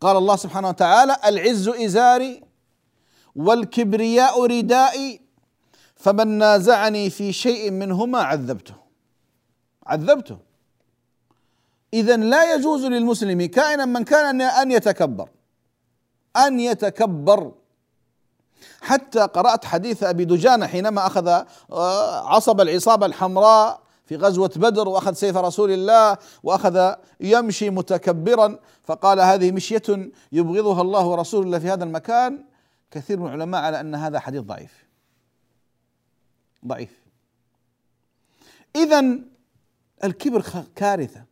قال 0.00 0.16
الله 0.16 0.36
سبحانه 0.36 0.68
وتعالى 0.68 1.16
العز 1.24 1.68
إزاري 1.68 2.42
والكبرياء 3.36 4.46
ردائي 4.46 5.23
فمن 5.96 6.28
نازعني 6.28 7.10
في 7.10 7.32
شيء 7.32 7.70
منهما 7.70 8.18
عذبته. 8.18 8.74
عذبته. 9.86 10.38
اذا 11.94 12.16
لا 12.16 12.54
يجوز 12.54 12.84
للمسلم 12.84 13.44
كائنا 13.44 13.84
من 13.84 14.04
كان 14.04 14.40
أن 14.40 14.70
يتكبر. 14.70 15.28
أن 16.36 16.60
يتكبر. 16.60 17.52
حتى 18.80 19.20
قرأت 19.20 19.64
حديث 19.64 20.02
أبي 20.02 20.24
دجانه 20.24 20.66
حينما 20.66 21.06
أخذ 21.06 21.28
آه، 21.72 22.34
عصب 22.34 22.60
العصابة 22.60 23.06
الحمراء 23.06 23.82
في 24.04 24.16
غزوة 24.16 24.50
بدر 24.56 24.88
وأخذ 24.88 25.12
سيف 25.12 25.36
رسول 25.36 25.70
الله 25.70 26.18
وأخذ 26.42 26.94
يمشي 27.20 27.70
متكبرا. 27.70 28.58
فقال 28.84 29.20
هذه 29.20 29.52
مشية 29.52 29.82
يبغضها 30.32 30.82
الله 30.82 31.06
ورسوله 31.06 31.58
في 31.58 31.70
هذا 31.70 31.84
المكان. 31.84 32.44
كثير 32.90 33.20
من 33.20 33.26
العلماء 33.26 33.62
على 33.62 33.80
أن 33.80 33.94
هذا 33.94 34.18
حديث 34.18 34.42
ضعيف. 34.42 34.83
ضعيف. 36.66 37.04
اذا 38.76 39.18
الكبر 40.04 40.44
كارثة. 40.76 41.24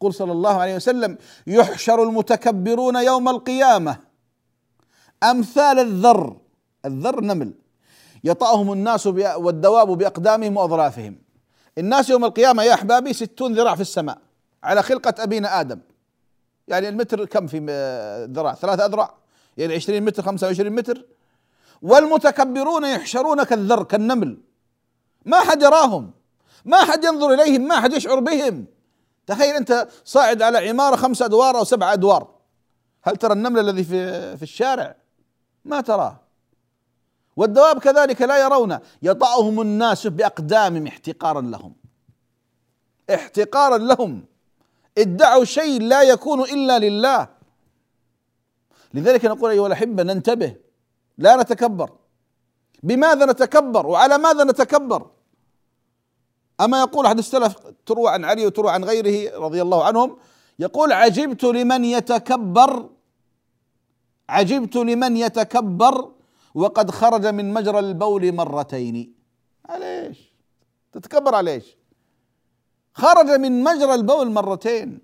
قل 0.00 0.14
صلى 0.14 0.32
الله 0.32 0.60
عليه 0.60 0.76
وسلم 0.76 1.18
يحشر 1.46 2.02
المتكبرون 2.02 2.96
يوم 2.96 3.28
القيامة. 3.28 3.96
أمثال 5.22 5.78
الذر. 5.78 6.36
الذر 6.84 7.20
نمل. 7.20 7.52
يطأهم 8.24 8.72
الناس 8.72 9.06
والدواب 9.06 9.88
بأقدامهم 9.88 10.56
وأظرافهم. 10.56 11.18
الناس 11.78 12.10
يوم 12.10 12.24
القيامة 12.24 12.62
يا 12.62 12.74
أحبابي 12.74 13.12
ستون 13.12 13.54
ذراع 13.54 13.74
في 13.74 13.80
السماء. 13.80 14.18
على 14.64 14.82
خلقة 14.82 15.22
أبينا 15.22 15.60
آدم. 15.60 15.80
يعني 16.68 16.88
المتر 16.88 17.24
كم 17.24 17.46
في 17.46 17.58
ذراع؟ 18.32 18.54
ثلاثة 18.54 18.84
أذرع 18.84 19.14
يعني 19.56 19.74
عشرين 19.74 20.04
متر 20.04 20.22
خمسة 20.22 20.46
وعشرين 20.46 20.72
متر. 20.72 21.06
والمتكبرون 21.82 22.84
يحشرون 22.84 23.42
كالذر 23.42 23.82
كالنمل. 23.82 24.38
ما 25.24 25.40
حد 25.40 25.62
يراهم 25.62 26.10
ما 26.64 26.76
حد 26.76 27.04
ينظر 27.04 27.34
إليهم 27.34 27.68
ما 27.68 27.80
حد 27.80 27.92
يشعر 27.92 28.20
بهم. 28.20 28.66
تخيل 29.26 29.54
أنت 29.54 29.88
صاعد 30.04 30.42
على 30.42 30.68
عمارة 30.68 30.96
خمسة 30.96 31.24
أدوار 31.24 31.58
أو 31.58 31.64
سبع 31.64 31.92
أدوار. 31.92 32.28
هل 33.02 33.16
ترى 33.16 33.32
النمل 33.32 33.58
الذي 33.58 33.84
في 33.84 34.36
في 34.36 34.42
الشارع؟ 34.42 34.96
ما 35.64 35.80
تراه. 35.80 36.20
والدواب 37.36 37.78
كذلك 37.78 38.22
لا 38.22 38.44
يرون. 38.44 38.78
يطأهم 39.02 39.60
الناس 39.60 40.06
بأقدامهم 40.06 40.86
احتقارا 40.86 41.40
لهم. 41.40 41.74
احتقارا 43.14 43.78
لهم. 43.78 44.24
ادعوا 44.98 45.44
شيء 45.44 45.82
لا 45.82 46.02
يكون 46.02 46.40
إلا 46.40 46.78
لله. 46.78 47.28
لذلك 48.94 49.24
نقول 49.24 49.50
أيها 49.50 49.66
الأحبة 49.66 50.02
ننتبه. 50.02 50.61
لا 51.22 51.36
نتكبر. 51.36 51.90
بماذا 52.82 53.26
نتكبر 53.26 53.86
وعلى 53.86 54.18
ماذا 54.18 54.44
نتكبر؟ 54.44 55.10
أما 56.60 56.80
يقول 56.80 57.06
أحد 57.06 57.18
السلف 57.18 57.56
تروى 57.86 58.10
عن 58.10 58.24
علي 58.24 58.46
وتروى 58.46 58.70
عن 58.70 58.84
غيره 58.84 59.38
رضي 59.38 59.62
الله 59.62 59.84
عنهم 59.84 60.16
يقول 60.58 60.92
عجبت 60.92 61.44
لمن 61.44 61.84
يتكبر 61.84 62.90
عجبت 64.28 64.76
لمن 64.76 65.16
يتكبر 65.16 66.12
وقد 66.54 66.90
خرج 66.90 67.26
من 67.26 67.52
مجرى 67.52 67.78
البول 67.78 68.32
مرتين. 68.34 69.14
عليش؟ 69.68 70.18
تتكبر 70.92 71.34
عليش 71.34 71.76
خرج 72.94 73.30
من 73.30 73.62
مجرى 73.62 73.94
البول 73.94 74.30
مرتين. 74.30 75.00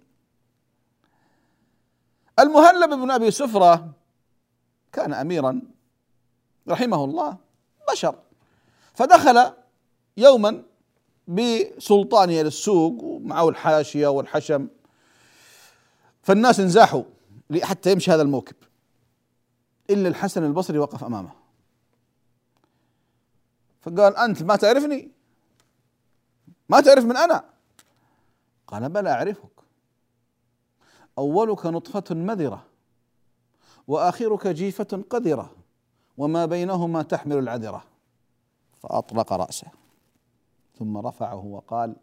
المهلب 2.38 2.90
بن 2.90 3.10
أبي 3.10 3.30
سفرة 3.30 3.92
كان 4.92 5.14
اميرا. 5.14 5.77
رحمه 6.68 7.04
الله 7.04 7.36
بشر. 7.92 8.18
فدخل 8.94 9.52
يوما 10.16 10.62
بسلطانه 11.28 12.32
إلى 12.32 12.48
السوق 12.48 13.02
ومعه 13.02 13.48
الحاشية 13.48 14.08
والحشم. 14.08 14.68
فالناس 16.22 16.60
انزاحوا 16.60 17.02
حتى 17.62 17.92
يمشي 17.92 18.10
هذا 18.10 18.22
الموكب. 18.22 18.56
إلا 19.90 20.08
الحسن 20.08 20.44
البصري 20.44 20.78
وقف 20.78 21.04
أمامه. 21.04 21.32
فقال 23.80 24.16
أنت 24.16 24.42
ما 24.42 24.56
تعرفني؟ 24.56 25.10
ما 26.68 26.80
تعرف 26.80 27.04
من 27.04 27.16
أنا؟ 27.16 27.44
قال 28.66 28.88
بلى 28.88 29.10
أعرفك. 29.10 29.50
أولك 31.18 31.66
نطفة 31.66 32.14
مذرة 32.14 32.66
وآخرك 33.88 34.46
جيفة 34.46 35.04
قذرة. 35.10 35.57
وما 36.18 36.46
بينهما 36.46 37.02
تحمل 37.02 37.38
العذرة. 37.38 37.84
فأطلق 38.82 39.32
رأسه. 39.32 39.66
ثم 40.78 40.98
رفعه 40.98 41.44
وقال 41.46 41.96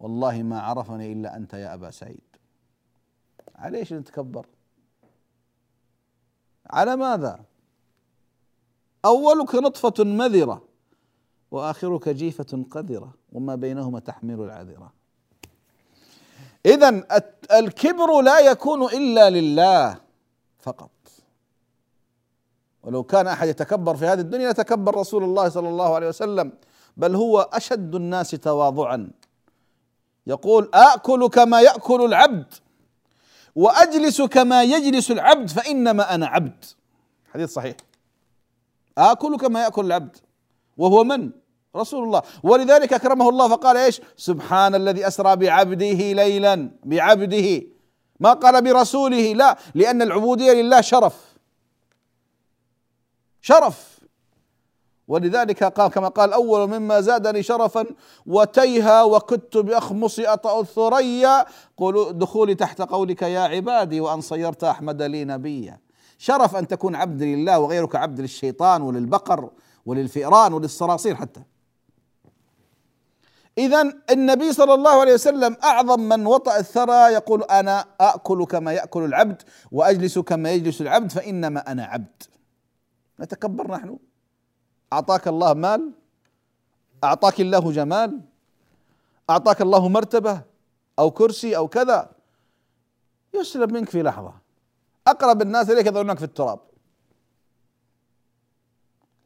والله 0.00 0.42
ما 0.42 0.60
عرفني 0.60 1.12
إلا 1.12 1.36
أنت 1.36 1.54
يا 1.54 1.74
أبا 1.74 1.90
سعيد. 1.90 2.20
على 3.56 3.78
إيش 3.78 3.92
نتكبر 3.92 4.46
على 6.70 6.96
ماذا؟ 6.96 7.44
أولك 9.04 9.54
نطفة 9.54 10.04
مذرة 10.04 10.62
وآخرك 11.50 12.08
جيفة 12.08 12.64
قذرة 12.70 13.14
وما 13.32 13.54
بينهما 13.54 14.00
تحمل 14.00 14.40
العذرة. 14.40 14.92
اذا 16.66 16.88
الكبر 17.58 18.20
لا 18.20 18.38
يكون 18.38 18.82
إلا 18.82 19.30
لله 19.30 20.00
فقط. 20.58 20.90
ولو 22.82 23.02
كان 23.02 23.26
أحد 23.26 23.48
يتكبر 23.48 23.96
في 23.96 24.06
هذه 24.06 24.20
الدنيا 24.20 24.50
لتكبر 24.50 24.96
رسول 24.96 25.24
الله 25.24 25.48
صلى 25.48 25.68
الله 25.68 25.94
عليه 25.94 26.08
وسلم. 26.08 26.52
بل 26.96 27.16
هو 27.16 27.40
أشد 27.52 27.94
الناس 27.94 28.30
تواضعا. 28.30 29.10
يقول 30.26 30.70
آكل 30.74 31.28
كما 31.28 31.60
يأكل 31.60 32.04
العبد 32.04 32.54
وأجلس 33.54 34.22
كما 34.22 34.62
يجلس 34.62 35.10
العبد 35.10 35.50
فإنما 35.50 36.14
أنا 36.14 36.26
عبد. 36.26 36.64
حديث 37.32 37.52
صحيح. 37.52 37.76
آكل 38.98 39.36
كما 39.36 39.62
يأكل 39.62 39.86
العبد 39.86 40.16
وهو 40.76 41.04
من؟ 41.04 41.30
رسول 41.76 42.04
الله. 42.04 42.22
ولذلك 42.42 42.92
أكرمه 42.92 43.28
الله 43.28 43.48
فقال 43.48 43.76
إيش؟ 43.76 44.00
سبحان 44.16 44.74
الذي 44.74 45.06
أسرى 45.06 45.36
بعبده 45.36 46.12
ليلا. 46.12 46.70
بعبده. 46.84 47.62
ما 48.20 48.32
قال 48.32 48.64
برسوله؟ 48.64 49.32
لا. 49.32 49.58
لأن 49.74 50.02
العبودية 50.02 50.52
لله 50.52 50.80
شرف. 50.80 51.27
شرف. 53.48 53.98
ولذلك 55.08 55.64
قال 55.64 55.90
كما 55.90 56.08
قال 56.08 56.32
أول 56.32 56.68
مما 56.68 57.00
زادني 57.00 57.42
شرفا 57.42 57.86
وتيها 58.26 59.02
وكدت 59.02 59.56
باخمص 59.56 60.18
أطأ 60.18 60.60
الثريا. 60.60 61.44
دخولي 62.10 62.54
تحت 62.54 62.82
قولك 62.82 63.22
يا 63.22 63.40
عبادي 63.40 64.00
وأن 64.00 64.20
صيرت 64.20 64.64
أحمد 64.64 65.02
لي 65.02 65.24
نبيا. 65.24 65.80
شرف 66.18 66.56
أن 66.56 66.68
تكون 66.68 66.94
عبد 66.94 67.22
لله 67.22 67.58
وغيرك 67.58 67.96
عبد 67.96 68.20
للشيطان 68.20 68.82
وللبقر 68.82 69.50
وللفئران 69.86 70.52
وللصراصير 70.52 71.14
حتى. 71.14 71.42
اذا 73.58 73.92
النبي 74.10 74.52
صلى 74.52 74.74
الله 74.74 75.00
عليه 75.00 75.14
وسلم 75.14 75.56
أعظم 75.64 76.00
من 76.00 76.26
وطأ 76.26 76.58
الثرى 76.58 77.12
يقول 77.12 77.42
أنا 77.42 77.84
اكل 78.00 78.44
كما 78.44 78.72
يأكل 78.72 79.04
العبد 79.04 79.42
وأجلس 79.72 80.18
كما 80.18 80.50
يجلس 80.50 80.80
العبد 80.80 81.12
فإنما 81.12 81.72
أنا 81.72 81.84
عبد. 81.84 82.22
نتكبر 83.20 83.70
نحن. 83.70 83.98
أعطاك 84.92 85.28
الله 85.28 85.54
مال 85.54 85.92
أعطاك 87.04 87.40
الله 87.40 87.72
جمال 87.72 88.20
أعطاك 89.30 89.62
الله 89.62 89.88
مرتبة 89.88 90.42
أو 90.98 91.10
كرسي 91.10 91.56
أو 91.56 91.68
كذا. 91.68 92.10
يسلب 93.34 93.72
منك 93.72 93.88
في 93.88 94.02
لحظة. 94.02 94.34
أقرب 95.06 95.42
الناس 95.42 95.70
إليك 95.70 95.86
يضعونك 95.86 96.18
في 96.18 96.24
التراب. 96.24 96.60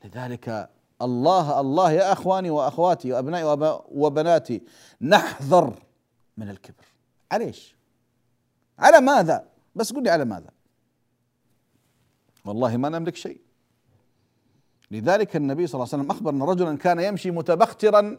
لذلك 0.05 0.70
الله 1.02 1.61
الله 1.61 1.92
يا 1.92 2.12
أخواني 2.12 2.50
وأخواتي 2.50 3.12
وأبنائي 3.12 3.44
وبناتي 3.88 4.62
نحذر 5.00 5.83
من 6.37 6.48
الكبر. 6.48 6.85
عليش؟ 7.33 7.76
على 8.78 9.00
ماذا؟ 9.00 9.48
بس 9.74 9.92
قل 9.92 10.02
لي 10.02 10.11
على 10.11 10.24
ماذا؟ 10.24 10.50
والله 12.44 12.76
ما 12.76 12.88
نملك 12.88 13.16
شيء. 13.16 13.40
لذلك 14.92 15.37
النبي 15.37 15.66
صلى 15.66 15.74
الله 15.74 15.88
عليه 15.92 16.02
وسلم 16.02 16.11
اخبر 16.11 16.31
ان 16.31 16.42
رجلا 16.42 16.76
كان 16.76 17.00
يمشي 17.00 17.31
متبخترا 17.31 18.18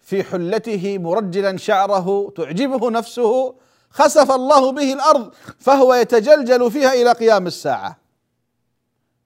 في 0.00 0.24
حلته 0.24 0.98
مرجلا 0.98 1.56
شعره 1.56 2.32
تعجبه 2.36 2.90
نفسه 2.90 3.54
خسف 3.90 4.30
الله 4.30 4.72
به 4.72 4.92
الأرض 4.92 5.34
فهو 5.58 5.94
يتجلجل 5.94 6.70
فيها 6.70 6.92
إلى 6.92 7.12
قيام 7.12 7.46
الساعة. 7.46 7.98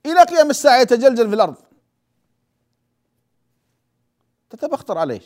إلى 0.07 0.23
قيام 0.23 0.51
الساعة 0.51 0.81
يتجلجل 0.81 1.29
في 1.29 1.35
الأرض. 1.35 1.57
تتبختر 4.51 4.99
عليه 4.99 5.21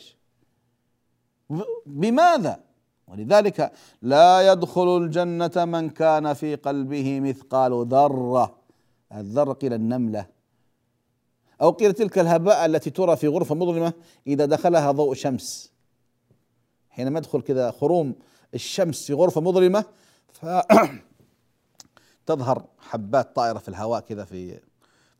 بماذا؟ 1.85 2.59
ولذلك 3.07 3.71
لا 4.01 4.51
يدخل 4.51 4.97
الجنة 4.97 5.65
من 5.65 5.89
كان 5.89 6.33
في 6.33 6.55
قلبه 6.55 7.19
مثقال 7.19 7.87
ذرة. 7.87 8.55
الذرة 9.11 9.53
قيل 9.53 9.73
النملة. 9.73 10.32
أو 11.63 11.71
قيل 11.71 11.93
تلك 11.93 12.19
الهباء 12.19 12.65
التي 12.65 12.89
ترى 12.89 13.15
في 13.15 13.27
غرفة 13.27 13.55
مظلمة 13.55 13.93
إذا 14.27 14.45
دخلها 14.45 14.91
ضوء 14.91 15.13
شمس. 15.13 15.71
حينما 16.89 17.19
يدخل 17.19 17.41
كذا 17.41 17.71
خروم 17.71 18.15
الشمس 18.53 19.05
في 19.05 19.13
غرفة 19.13 19.41
مظلمة 19.41 19.85
ف 20.31 20.45
تظهر 22.25 22.65
حبات 22.79 23.35
طائرة 23.35 23.57
في 23.57 23.69
الهواء 23.69 23.99
كذا 23.99 24.25
في 24.25 24.59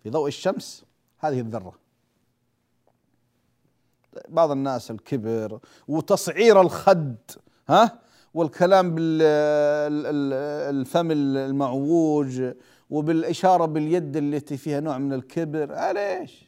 في 0.04 0.10
ضوء 0.10 0.28
الشمس. 0.28 0.86
هذه 1.20 1.40
الذرة. 1.40 1.74
بعض 4.30 4.52
الناس 4.52 4.92
الكبر 4.92 5.60
وتصعير 5.88 6.62
الخد 6.62 7.16
ها؟ 7.70 8.00
والكلام 8.34 8.96
بالفم 8.96 11.12
المعوج 11.12 12.54
وبالإشارة 12.94 13.66
باليد 13.66 14.18
التي 14.18 14.58
فيها 14.58 14.80
نوع 14.80 14.98
من 14.98 15.14
الكبر 15.14 15.92
ليش 15.92 16.46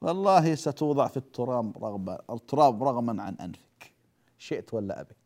والله 0.00 0.54
ستوضع 0.54 1.06
في 1.06 1.16
التراب 1.16 1.84
رغبة 1.84 2.18
التراب 2.30 2.82
رغما 2.82 3.22
عن 3.22 3.34
أنفك. 3.34 3.92
شئت 4.38 4.74
ولا 4.74 5.00
أبيت. 5.00 5.16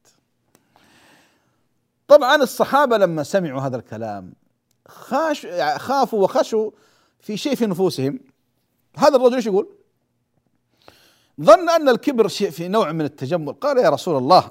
طبعا 2.08 2.36
الصحابة 2.36 2.96
لما 2.96 3.22
سمعوا 3.22 3.60
هذا 3.60 3.76
الكلام 3.76 4.32
خاش 4.88 5.46
خافوا 5.76 6.24
وخشوا 6.24 6.70
في 7.20 7.36
شيء 7.36 7.54
في 7.54 7.66
نفوسهم. 7.66 8.20
هذا 8.96 9.16
الرجل 9.16 9.34
إيش 9.34 9.46
يقول؟ 9.46 9.68
ظن 11.40 11.68
أن 11.68 11.88
الكبر 11.88 12.28
شيء 12.28 12.50
في 12.50 12.68
نوع 12.68 12.92
من 12.92 13.04
التجمل. 13.04 13.52
قال 13.52 13.78
يا 13.78 13.90
رسول 13.90 14.16
الله 14.16 14.50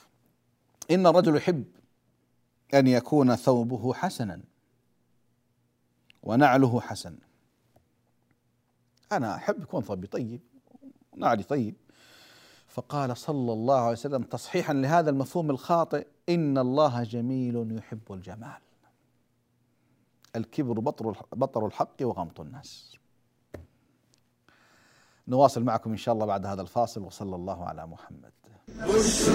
إن 0.90 1.06
الرجل 1.06 1.36
يحب 1.36 1.64
أن 2.74 2.86
يكون 2.86 3.36
ثوبه 3.36 3.94
حسنا 3.94 4.40
ونعله 6.22 6.80
حسن. 6.80 7.18
أنا 9.12 9.34
أحب 9.34 9.62
يكون 9.62 9.82
ثوبي 9.82 10.06
طيب 10.06 10.40
نعلي 11.16 11.42
طيب. 11.42 11.74
فقال 12.68 13.16
صلى 13.16 13.52
الله 13.52 13.80
عليه 13.80 13.92
وسلم 13.92 14.22
تصحيحا 14.22 14.72
لهذا 14.72 15.10
المفهوم 15.10 15.50
الخاطئ 15.50 16.06
إن 16.28 16.58
الله 16.58 17.02
جميل 17.02 17.76
يحب 17.78 18.12
الجمال. 18.12 18.60
الكبر 20.36 20.80
بطر 20.80 21.26
بطر 21.32 21.66
الحق 21.66 21.96
وغمط 22.00 22.40
الناس. 22.40 22.96
نواصل 25.28 25.62
معكم 25.62 25.90
إن 25.90 25.96
شاء 25.96 26.14
الله 26.14 26.26
بعد 26.26 26.46
هذا 26.46 26.62
الفاصل 26.62 27.02
وصلى 27.02 27.36
الله 27.36 27.64
على 27.64 27.86
محمد. 27.86 28.32
بشرى 28.68 29.32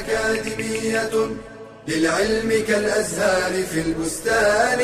أكاديمية. 0.00 1.36
للعلم 1.88 2.48
كالأزهار 2.68 3.62
في 3.62 3.80
البستان. 3.80 4.78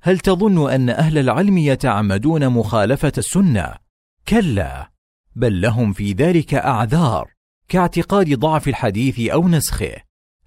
هل 0.00 0.18
تظن 0.18 0.70
أن 0.70 0.90
أهل 0.90 1.18
العلم 1.18 1.58
يتعمدون 1.58 2.48
مخالفة 2.48 3.12
السنة؟ 3.18 3.74
كلا 4.28 4.90
بل 5.36 5.60
لهم 5.60 5.92
في 5.92 6.12
ذلك 6.12 6.54
أعذار 6.54 7.30
كاعتقاد 7.68 8.38
ضعف 8.38 8.68
الحديث 8.68 9.20
أو 9.20 9.48
نسخه. 9.48 9.96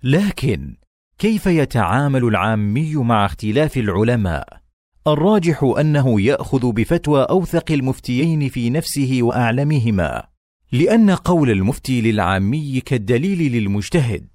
لكن 0.03 0.77
كيف 1.17 1.45
يتعامل 1.45 2.23
العامي 2.23 2.95
مع 2.95 3.25
اختلاف 3.25 3.77
العلماء؟ 3.77 4.61
الراجح 5.07 5.63
أنه 5.79 6.21
يأخذ 6.21 6.71
بفتوى 6.71 7.23
أوثق 7.23 7.71
المفتيين 7.71 8.49
في 8.49 8.69
نفسه 8.69 9.19
وأعلمهما. 9.21 10.36
لأن 10.71 11.11
قول 11.11 11.49
المفتي 11.49 12.01
للعامي 12.01 12.81
كالدليل 12.85 13.51
للمجتهد 13.51 14.27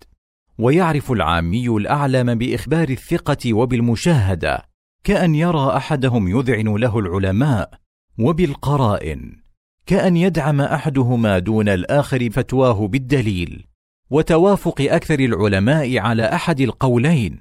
ويعرف 0.59 1.13
العامي 1.13 1.69
الأعلم 1.69 2.35
بإخبار 2.35 2.89
الثقة 2.89 3.55
وبالمشاهدة 3.55 4.63
كأن 5.05 5.35
يرى 5.35 5.77
أحدهم 5.77 6.29
يذعن 6.29 6.77
له 6.77 6.99
العلماء 6.99 7.71
وبالقرائن 8.19 9.43
كأن 9.87 10.17
يدعم 10.17 10.61
أحدهما 10.61 11.39
دون 11.39 11.69
الآخر 11.69 12.31
فتواه 12.31 12.89
بالدليل 12.89 13.67
وتوافق 14.11 14.81
أكثر 14.81 15.21
العلماء 15.21 15.99
على 15.99 16.25
أحد 16.25 16.61
القولين 16.61 17.41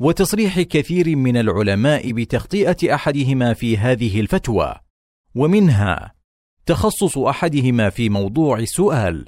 وتصريح 0.00 0.60
كثير 0.60 1.16
من 1.16 1.36
العلماء 1.36 2.12
بتخطئه 2.12 2.94
أحدهما 2.94 3.54
في 3.54 3.78
هذه 3.78 4.20
الفتوى 4.20 4.74
ومنها 5.34 6.17
تخصص 6.68 7.18
أحدهما 7.18 7.90
في 7.90 8.08
موضوع 8.08 8.64
سؤال 8.64 9.24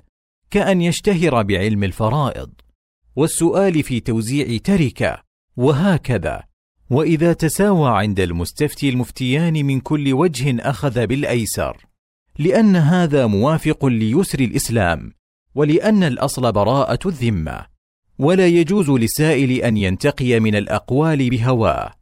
كأن 0.50 0.80
يشتهر 0.82 1.42
بعلم 1.42 1.84
الفرائض 1.84 2.50
والسؤال 3.16 3.82
في 3.82 4.00
توزيع 4.00 4.58
تركة 4.64 5.22
وهكذا. 5.56 6.42
وإذا 6.90 7.32
تساوى 7.32 7.90
عند 7.90 8.20
المستفتي 8.20 8.88
المفتيان 8.88 9.66
من 9.66 9.80
كل 9.80 10.12
وجه 10.12 10.70
أخذ 10.70 11.06
بالأيسر 11.06 11.86
لأن 12.38 12.76
هذا 12.76 13.26
موافق 13.26 13.86
ليسر 13.86 14.40
الإسلام 14.40 15.12
ولأن 15.54 16.02
الأصل 16.02 16.52
براءة 16.52 17.08
الذمة. 17.08 17.66
ولا 18.18 18.46
يجوز 18.46 18.90
للسائل 18.90 19.52
أن 19.52 19.76
ينتقي 19.76 20.40
من 20.40 20.54
الأقوال 20.54 21.30
بهواه 21.30 21.94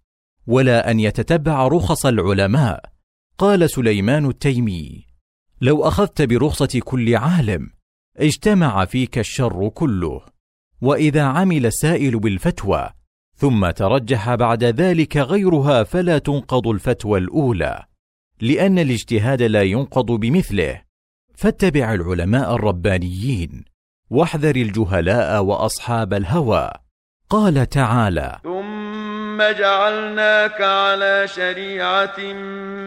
ولا 0.47 0.91
أن 0.91 1.01
يتتبع 1.01 1.69
رخص 1.69 2.07
العلماء 2.07 2.85
قال 3.39 3.71
سليمان 3.71 4.27
التيمي. 4.27 5.08
لو 5.61 5.85
أخذت 5.85 6.23
برخصة 6.23 6.81
كل 6.85 7.17
عالم 7.17 7.71
اجتمع 8.17 8.85
فيك 8.85 9.19
الشر 9.19 9.69
كله. 9.69 10.21
وإذا 10.81 11.23
عمل 11.23 11.67
السائل 11.67 12.19
بالفتوى 12.19 12.91
ثم 13.37 13.71
ترجح 13.71 14.35
بعد 14.35 14.65
ذلك 14.65 15.17
غيرها 15.17 15.83
فلا 15.83 16.19
تنقض 16.19 16.69
الفتوى 16.69 17.19
الأولى 17.19 17.85
لأن 18.41 18.79
الاجتهاد 18.79 19.43
لا 19.43 19.63
ينقض 19.63 20.07
بمثله. 20.07 20.83
فاتبع 21.35 21.95
العلماء 21.95 22.55
الربانيين 22.55 23.65
واحذر 24.11 24.57
الجهلاء 24.57 25.45
وأصحاب 25.45 26.15
الهوى. 26.15 26.71
قال 27.31 27.69
تعالى 27.69 28.39
ثم 28.43 28.88
جعلناك 29.43 30.61
على 30.61 31.29
شريعه 31.29 32.21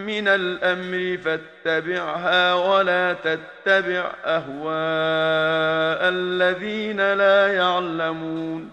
من 0.05 0.27
الامر 0.27 1.17
فاتبعها 1.23 2.53
ولا 2.53 3.13
تتبع 3.13 4.13
اهواء 4.25 6.01
الذين 6.09 7.13
لا 7.13 7.53
يعلمون 7.53 8.69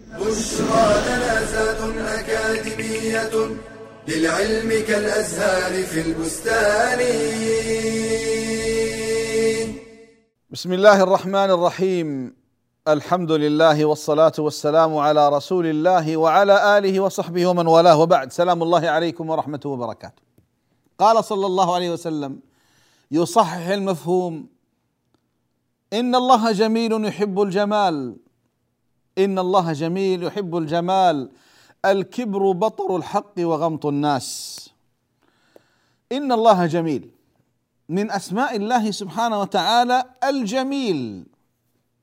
بشرى 0.00 0.86
لنا 1.06 1.44
زاد 1.44 1.80
أكاديمية 1.98 3.56
للعلم 4.08 4.84
كالأزهار 4.88 5.82
في 5.82 6.00
البستان. 6.00 7.00
بسم 10.50 10.72
الله 10.72 11.02
الرحمن 11.02 11.50
الرحيم 11.50 12.39
الحمد 12.88 13.32
لله 13.32 13.84
والصلاة 13.84 14.32
والسلام 14.38 14.96
على 14.96 15.28
رسول 15.28 15.66
الله 15.66 16.16
وعلى 16.16 16.78
آله 16.78 17.00
وصحبه 17.00 17.46
ومن 17.46 17.66
والاه 17.66 17.96
وبعد 18.00 18.32
سلام 18.32 18.62
الله 18.62 18.88
عليكم 18.88 19.30
ورحمته 19.30 19.68
وبركاته 19.68 20.22
قال 20.98 21.24
صلى 21.24 21.46
الله 21.46 21.74
عليه 21.74 21.90
وسلم 21.90 22.40
يصحح 23.10 23.66
المفهوم 23.68 24.46
إن 25.92 26.14
الله 26.14 26.52
جميل 26.52 27.04
يحب 27.04 27.40
الجمال 27.40 28.16
ان 29.18 29.38
الله 29.38 29.72
جميل 29.72 30.22
يحب 30.22 30.56
الجمال 30.56 31.30
الكبر 31.84 32.52
بطر 32.52 32.96
الحق 32.96 33.34
وغمط 33.38 33.86
الناس 33.86 34.60
ان 36.12 36.32
الله 36.32 36.66
جميل 36.66 37.10
من 37.88 38.10
اسماء 38.10 38.56
الله 38.56 38.90
سبحانه 38.90 39.40
وتعالى 39.40 40.04
الجميل 40.24 41.26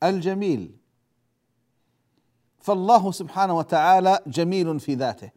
الجميل. 0.04 0.78
فالله 2.60 3.12
سبحانه 3.12 3.58
وتعالى 3.58 4.20
جميل 4.28 4.80
في 4.80 4.96
ذاته 4.96 5.32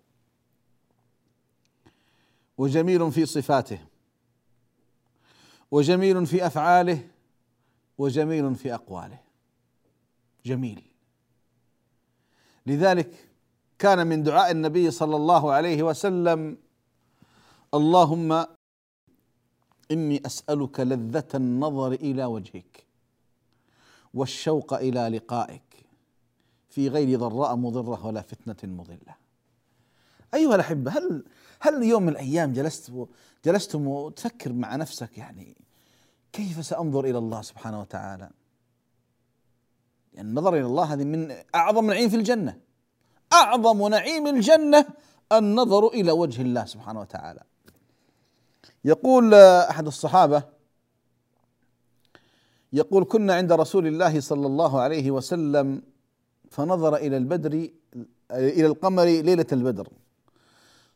وجميل 2.58 3.12
في 3.12 3.26
صفاته 3.26 3.78
وجميل 5.70 6.26
في 6.26 6.46
أفعاله 6.46 7.08
وجميل 7.98 8.54
في 8.54 8.74
أقواله. 8.74 9.18
جميل. 10.46 10.82
لذلك 12.66 13.28
كان 13.78 14.06
من 14.06 14.22
دعاء 14.22 14.50
النبي 14.50 14.90
صلى 14.90 15.16
الله 15.16 15.52
عليه 15.52 15.82
وسلم 15.82 16.58
اللهم 17.74 18.46
إني 19.90 20.22
أسألك 20.26 20.80
لذة 20.80 21.28
النظر 21.34 21.92
إلى 21.92 22.24
وجهك. 22.24 22.89
والشوق 24.14 24.74
إلى 24.74 25.08
لقائك. 25.08 25.62
في 26.68 26.88
غير 26.88 27.18
ضراء 27.18 27.56
مضرة 27.56 28.06
ولا 28.06 28.22
فتنة 28.22 28.74
مضلة. 28.74 29.14
أيها 30.34 30.54
الأحبة 30.54 30.90
هل 30.90 31.24
هل 31.60 31.82
يوم 31.82 32.02
من 32.02 32.08
الأيام 32.08 32.52
جلست 32.52 32.92
جلستم 33.44 33.86
وتفكر 33.86 34.52
مع 34.52 34.76
نفسك 34.76 35.18
يعني 35.18 35.56
كيف 36.32 36.66
سأنظر 36.66 37.04
إلى 37.04 37.18
الله 37.18 37.42
سبحانه 37.42 37.80
وتعالى؟ 37.80 38.30
يعني 40.14 40.28
النظر 40.28 40.54
إلى 40.54 40.66
الله 40.66 40.84
هذه 40.84 41.04
من 41.04 41.34
أعظم 41.54 41.86
نعيم 41.86 42.08
في 42.08 42.16
الجنة. 42.16 42.60
أعظم 43.32 43.88
نعيم 43.88 44.26
الجنة 44.26 44.86
النظر 45.32 45.88
إلى 45.88 46.12
وجه 46.12 46.42
الله 46.42 46.64
سبحانه 46.64 47.00
وتعالى. 47.00 47.42
يقول 48.84 49.34
أحد 49.34 49.86
الصحابة 49.86 50.42
يقول 52.72 53.04
كنا 53.04 53.34
عند 53.34 53.52
رسول 53.52 53.86
الله 53.86 54.20
صلى 54.20 54.46
الله 54.46 54.80
عليه 54.80 55.10
وسلم 55.10 55.82
فنظر 56.50 56.96
إلى 56.96 57.16
البدر 57.16 57.68
إلى 58.30 58.66
القمر 58.66 59.04
ليلة 59.04 59.46
البدر. 59.52 59.88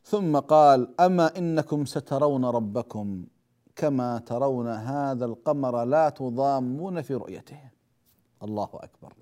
ثم 0.04 0.38
قال 0.38 1.00
أما 1.00 1.38
إنكم 1.38 1.84
سترون 1.84 2.44
ربكم 2.44 3.24
كما 3.76 4.18
ترون 4.18 4.68
هذا 4.68 5.24
القمر 5.24 5.84
لا 5.84 6.08
تضامون 6.08 7.02
في 7.02 7.14
رؤيته. 7.14 7.60
الله 8.42 8.68
أكبر. 8.74 9.12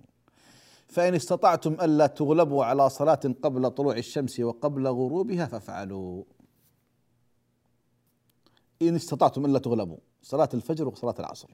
فإن 0.88 1.14
استطعتم 1.14 1.72
ألا 1.72 2.06
تغلبوا 2.06 2.64
على 2.64 2.90
صلاة 2.90 3.20
قبل 3.42 3.70
طلوع 3.70 3.96
الشمس 3.96 4.40
وقبل 4.40 4.88
غروبها 4.88 5.46
فافعلوا. 5.46 6.24
إن 8.82 8.94
استطعتم 8.94 9.44
ألا 9.44 9.58
تغلبوا 9.58 9.98
صلاة 10.22 10.48
الفجر 10.54 10.88
وصلاة 10.88 11.14
العصر. 11.18 11.48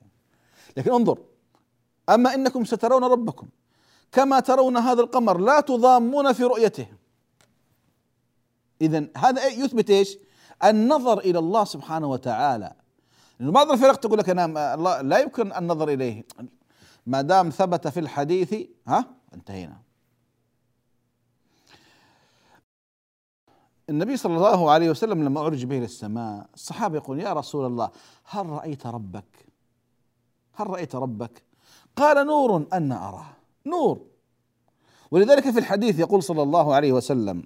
لكن 0.76 0.92
انظر. 0.92 1.18
أما 2.08 2.34
إنكم 2.34 2.64
سترون 2.64 3.04
ربكم 3.04 3.48
كما 4.12 4.40
ترون 4.40 4.76
هذا 4.76 5.00
القمر 5.00 5.38
لا 5.38 5.60
تضامون 5.60 6.32
في 6.32 6.44
رؤيته. 6.44 6.86
اذا 8.80 9.06
هذا 9.16 9.46
يثبت 9.46 9.90
إيش؟ 9.90 10.18
النظر 10.64 11.18
إلى 11.18 11.38
الله 11.38 11.64
سبحانه 11.64 12.06
وتعالى. 12.06 12.72
لأنه 13.40 13.52
بعض 13.52 13.70
الفرق 13.70 13.96
تقول 13.96 14.18
لك 14.18 14.30
أنا 14.30 14.74
الله 14.74 15.00
لا 15.00 15.18
يمكن 15.18 15.52
النظر 15.52 15.88
إليه. 15.88 16.24
ما 17.06 17.22
دام 17.22 17.50
ثبت 17.50 17.88
في 17.88 18.00
الحديث 18.00 18.54
ها؟ 18.86 19.04
انتهينا. 19.34 19.80
النبي 23.90 24.16
صلى 24.16 24.36
الله 24.36 24.70
عليه 24.70 24.90
وسلم 24.90 25.24
لما 25.24 25.40
أعرج 25.40 25.64
به 25.64 25.76
إلى 25.76 25.84
السماء 25.84 26.46
الصحابة 26.54 26.96
يقول 26.96 27.20
يا 27.20 27.32
رسول 27.32 27.66
الله 27.66 27.90
هل 28.24 28.46
رأيت 28.46 28.86
ربك؟ 28.86 29.47
هل 30.58 30.70
رأيت 30.70 30.94
ربك؟ 30.94 31.42
قال 31.96 32.26
نور 32.26 32.66
أن 32.72 32.92
أراه. 32.92 33.26
نور. 33.66 34.06
ولذلك 35.10 35.50
في 35.50 35.58
الحديث 35.58 35.98
يقول 35.98 36.22
صلى 36.22 36.42
الله 36.42 36.74
عليه 36.74 36.92
وسلم 36.92 37.44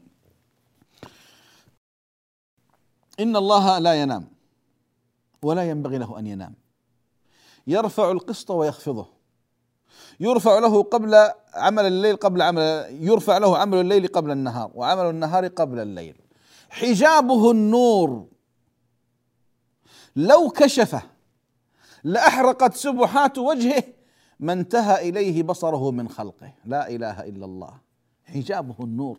إن 3.21 3.37
الله 3.37 3.79
لا 3.79 3.95
ينام 3.95 4.29
ولا 5.43 5.71
ينبغي 5.71 5.99
له 5.99 6.19
أن 6.19 6.27
ينام. 6.27 6.55
يرفع 7.67 8.11
القسط 8.11 8.51
ويخفضه. 8.51 9.07
يرفع 10.21 10.59
له 10.59 10.83
قبل 10.83 11.15
عمل 11.55 11.87
الليل 11.87 12.17
قبل 12.17 12.43
عمل 12.43 12.87
يرفع 12.91 13.39
له 13.39 13.59
عمل 13.59 13.81
الليل 13.81 14.07
قبل 14.07 14.31
النهار 14.31 14.71
وعمل 14.75 15.11
النهار 15.11 15.47
قبل 15.47 15.79
الليل. 15.79 16.17
حجابه 16.71 17.51
النور. 17.51 18.27
لو 20.17 20.51
كشفه 20.51 21.12
لأحرقت 22.05 22.75
سبحات 22.75 23.39
وجهه 23.39 23.85
ما 24.41 24.53
انتهى 24.53 25.09
إليه 25.09 25.43
بصره 25.43 25.91
من 25.91 26.09
خلقه. 26.09 26.53
لا 26.65 26.89
إله 26.91 27.21
إلا 27.21 27.45
الله. 27.45 27.81
حجابه 28.25 28.75
النور. 28.81 29.19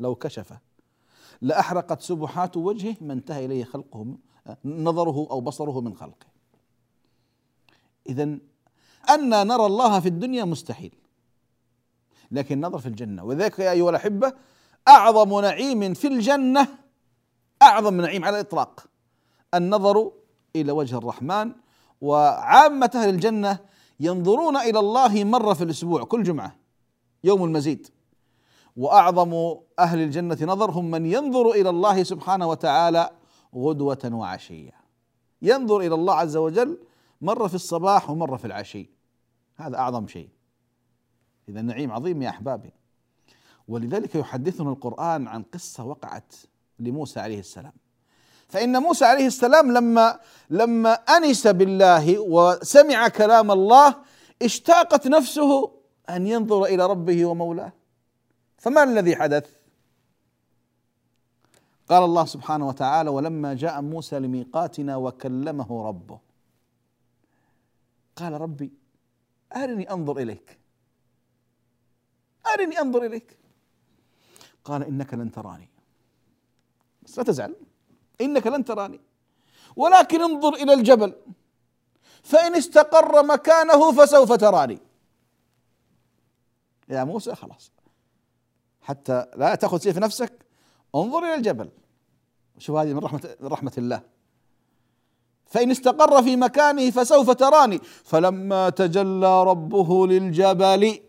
لو 0.00 0.14
كشفه 0.14 0.58
لأحرقت 1.40 2.00
سبحات 2.00 2.56
وجهه 2.56 2.96
ما 3.00 3.12
انتهى 3.12 3.44
إليه 3.44 3.64
خلقه 3.64 4.16
نظره 4.64 5.26
أو 5.30 5.40
بصره 5.40 5.80
من 5.80 5.94
خلقه. 5.94 6.26
اذا 8.08 8.22
أن 9.10 9.46
نرى 9.46 9.66
الله 9.66 10.00
في 10.00 10.08
الدنيا 10.08 10.44
مستحيل. 10.44 10.94
لكن 12.30 12.60
نظر 12.60 12.78
في 12.78 12.86
الجنة. 12.86 13.24
وذلك 13.24 13.58
يا 13.58 13.70
أيها 13.70 13.90
الأحبة 13.90 14.32
أعظم 14.88 15.40
نعيم 15.40 15.94
في 15.94 16.08
الجنة 16.08 16.68
أعظم 17.62 18.00
نعيم 18.00 18.24
على 18.24 18.40
الإطلاق. 18.40 18.86
النظر 19.54 20.12
إلى 20.56 20.72
وجه 20.72 20.98
الرحمن 20.98 21.52
وعامة 22.04 22.90
أهل 22.94 23.08
الجنة 23.08 23.58
ينظرون 24.00 24.56
إلى 24.56 24.78
الله 24.78 25.24
مرة 25.24 25.54
في 25.54 25.64
الأسبوع 25.64 26.04
كل 26.04 26.22
جمعة 26.22 26.56
يوم 27.24 27.44
المزيد. 27.44 27.88
وأعظم 28.76 29.54
أهل 29.78 29.98
الجنة 29.98 30.38
نظر 30.42 30.70
هم 30.70 30.90
من 30.90 31.06
ينظر 31.06 31.50
إلى 31.50 31.68
الله 31.68 32.02
سبحانه 32.02 32.48
وتعالى 32.48 33.10
غدوة 33.54 34.10
وعشية. 34.12 34.72
ينظر 35.42 35.80
إلى 35.80 35.94
الله 35.94 36.14
عز 36.14 36.36
وجل 36.36 36.78
مرة 37.20 37.46
في 37.46 37.54
الصباح 37.54 38.10
ومرة 38.10 38.36
في 38.36 38.44
العشي. 38.44 38.90
هذا 39.56 39.78
أعظم 39.78 40.06
شيء. 40.06 40.28
إذا 41.48 41.62
نعيم 41.62 41.92
عظيم 41.92 42.22
يا 42.22 42.28
أحبابي. 42.28 42.72
ولذلك 43.68 44.14
يحدثنا 44.14 44.70
القرآن 44.70 45.28
عن 45.28 45.42
قصة 45.42 45.84
وقعت 45.84 46.34
لموسى 46.78 47.20
عليه 47.20 47.38
السلام. 47.38 47.72
فإن 48.54 48.82
موسى 48.82 49.04
عليه 49.04 49.26
السلام 49.26 49.72
لما 49.72 50.20
لما 50.50 50.92
أنس 50.92 51.46
بالله 51.46 52.18
وسمع 52.18 53.08
كلام 53.08 53.50
الله 53.50 53.94
اشتاقت 54.42 55.06
نفسه 55.06 55.72
أن 56.10 56.26
ينظر 56.26 56.64
إلى 56.64 56.86
ربه 56.86 57.26
ومولاه. 57.26 57.72
فما 58.58 58.82
الذي 58.82 59.16
حدث؟ 59.16 59.50
قال 61.88 62.02
الله 62.02 62.24
سبحانه 62.24 62.68
وتعالى 62.68 63.10
ولما 63.10 63.54
جاء 63.54 63.82
موسى 63.82 64.18
لميقاتنا 64.18 64.96
وكلمه 64.96 65.86
ربه. 65.88 66.18
قال 68.16 68.32
ربي 68.32 68.72
أرني 69.56 69.90
أنظر 69.90 70.18
إليك. 70.18 70.58
أرني 72.54 72.80
أنظر 72.80 73.02
إليك. 73.04 73.36
قال 74.64 74.82
إنك 74.82 75.14
لن 75.14 75.32
تراني. 75.32 75.68
بس 77.02 77.18
لا 77.18 77.24
تزعل. 77.24 77.54
إنك 78.20 78.46
لن 78.46 78.64
تراني. 78.64 79.00
ولكن 79.76 80.22
انظر 80.22 80.54
إلى 80.54 80.72
الجبل. 80.72 81.14
فإن 82.22 82.54
استقر 82.54 83.22
مكانه 83.22 83.92
فسوف 83.92 84.32
تراني. 84.32 84.78
يا 86.88 87.04
موسى 87.04 87.34
خلاص. 87.34 87.72
حتى 88.82 89.26
لا 89.36 89.54
تأخذ 89.54 89.80
شيء 89.80 89.92
في 89.92 90.00
نفسك 90.00 90.32
انظر 90.94 91.18
إلى 91.18 91.34
الجبل. 91.34 91.70
شوف 92.58 92.76
هذه 92.76 92.92
من 92.92 92.98
رحمة 92.98 93.36
من 93.40 93.48
رحمة 93.48 93.72
الله. 93.78 94.02
فإن 95.46 95.70
استقر 95.70 96.22
في 96.22 96.36
مكانه 96.36 96.90
فسوف 96.90 97.30
تراني. 97.30 97.78
فلما 98.04 98.70
تجلى 98.70 99.44
ربه 99.44 100.06
للجبل 100.06 101.00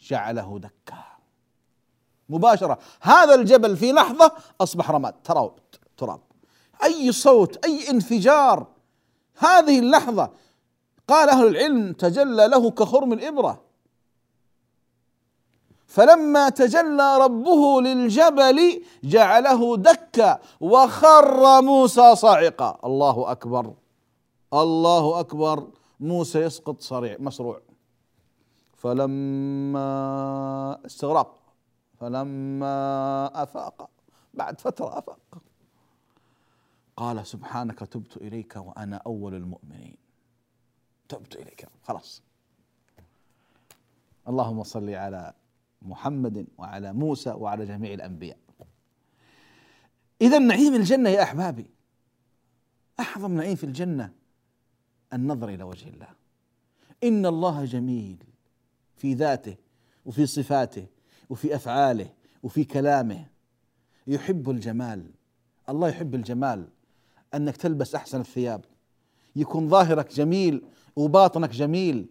جعله 0.00 0.58
دكا. 0.58 1.04
مباشرة. 2.34 2.78
هذا 3.00 3.34
الجبل 3.34 3.76
في 3.76 3.92
لحظة 3.92 4.32
أصبح 4.60 4.90
رماد 4.90 5.14
تراب 5.24 5.52
تراب. 5.96 6.20
أي 6.84 7.12
صوت 7.12 7.64
أي 7.64 7.90
انفجار. 7.90 8.66
هذه 9.38 9.78
اللحظة 9.78 10.30
قال 11.08 11.28
أهل 11.28 11.46
العلم 11.46 11.92
تجلى 11.92 12.48
له 12.48 12.70
كخرم 12.70 13.12
الإبرة. 13.12 13.60
فلما 15.86 16.48
تجلى 16.48 17.18
ربه 17.18 17.80
للجبل 17.80 18.82
جعله 19.04 19.76
دكا 19.76 20.38
وخر 20.60 21.62
موسى 21.62 22.16
صاعقا. 22.16 22.78
الله 22.84 23.30
أكبر 23.30 23.74
الله 24.52 25.20
أكبر. 25.20 25.66
موسى 26.00 26.38
يسقط 26.38 26.82
صريع 26.82 27.16
مسروع. 27.18 27.60
فلما 28.76 29.88
استغرق 30.86 31.43
فلما 32.00 33.42
أفاق 33.42 33.90
بعد 34.34 34.60
فترة 34.60 34.98
أفاق. 34.98 35.42
قال 36.96 37.26
سبحانك 37.26 37.78
تبت 37.78 38.16
إليك 38.16 38.56
وأنا 38.56 38.96
أول 38.96 39.34
المؤمنين. 39.34 39.96
تبت 41.08 41.36
إليك. 41.36 41.68
خلاص. 41.82 42.22
اللهم 44.28 44.62
صل 44.62 44.90
على 44.90 45.32
محمد 45.82 46.46
وعلى 46.58 46.92
موسى 46.92 47.30
وعلى 47.30 47.66
جميع 47.66 47.92
الأنبياء. 47.92 48.38
إذا 50.20 50.38
نعيم 50.38 50.74
الجنة 50.74 51.08
يا 51.08 51.22
أحبابي. 51.22 51.70
اعظم 53.00 53.36
نعيم 53.36 53.56
في 53.56 53.64
الجنة 53.64 54.12
النظر 55.12 55.48
إلى 55.48 55.62
وجه 55.62 55.88
الله. 55.88 56.08
إن 57.04 57.26
الله 57.26 57.64
جميل 57.64 58.24
في 58.96 59.14
ذاته 59.14 59.56
وفي 60.06 60.26
صفاته. 60.26 60.86
وفي 61.30 61.54
أفعاله 61.54 62.06
وفي 62.42 62.64
كلامه. 62.64 63.26
يحب 64.06 64.50
الجمال. 64.50 65.10
الله 65.68 65.88
يحب 65.88 66.14
الجمال. 66.14 66.68
أنك 67.34 67.56
تلبس 67.56 67.94
أحسن 67.94 68.20
الثياب. 68.20 68.64
يكون 69.36 69.68
ظاهرك 69.68 70.14
جميل 70.14 70.62
وباطنك 70.96 71.50
جميل. 71.50 72.06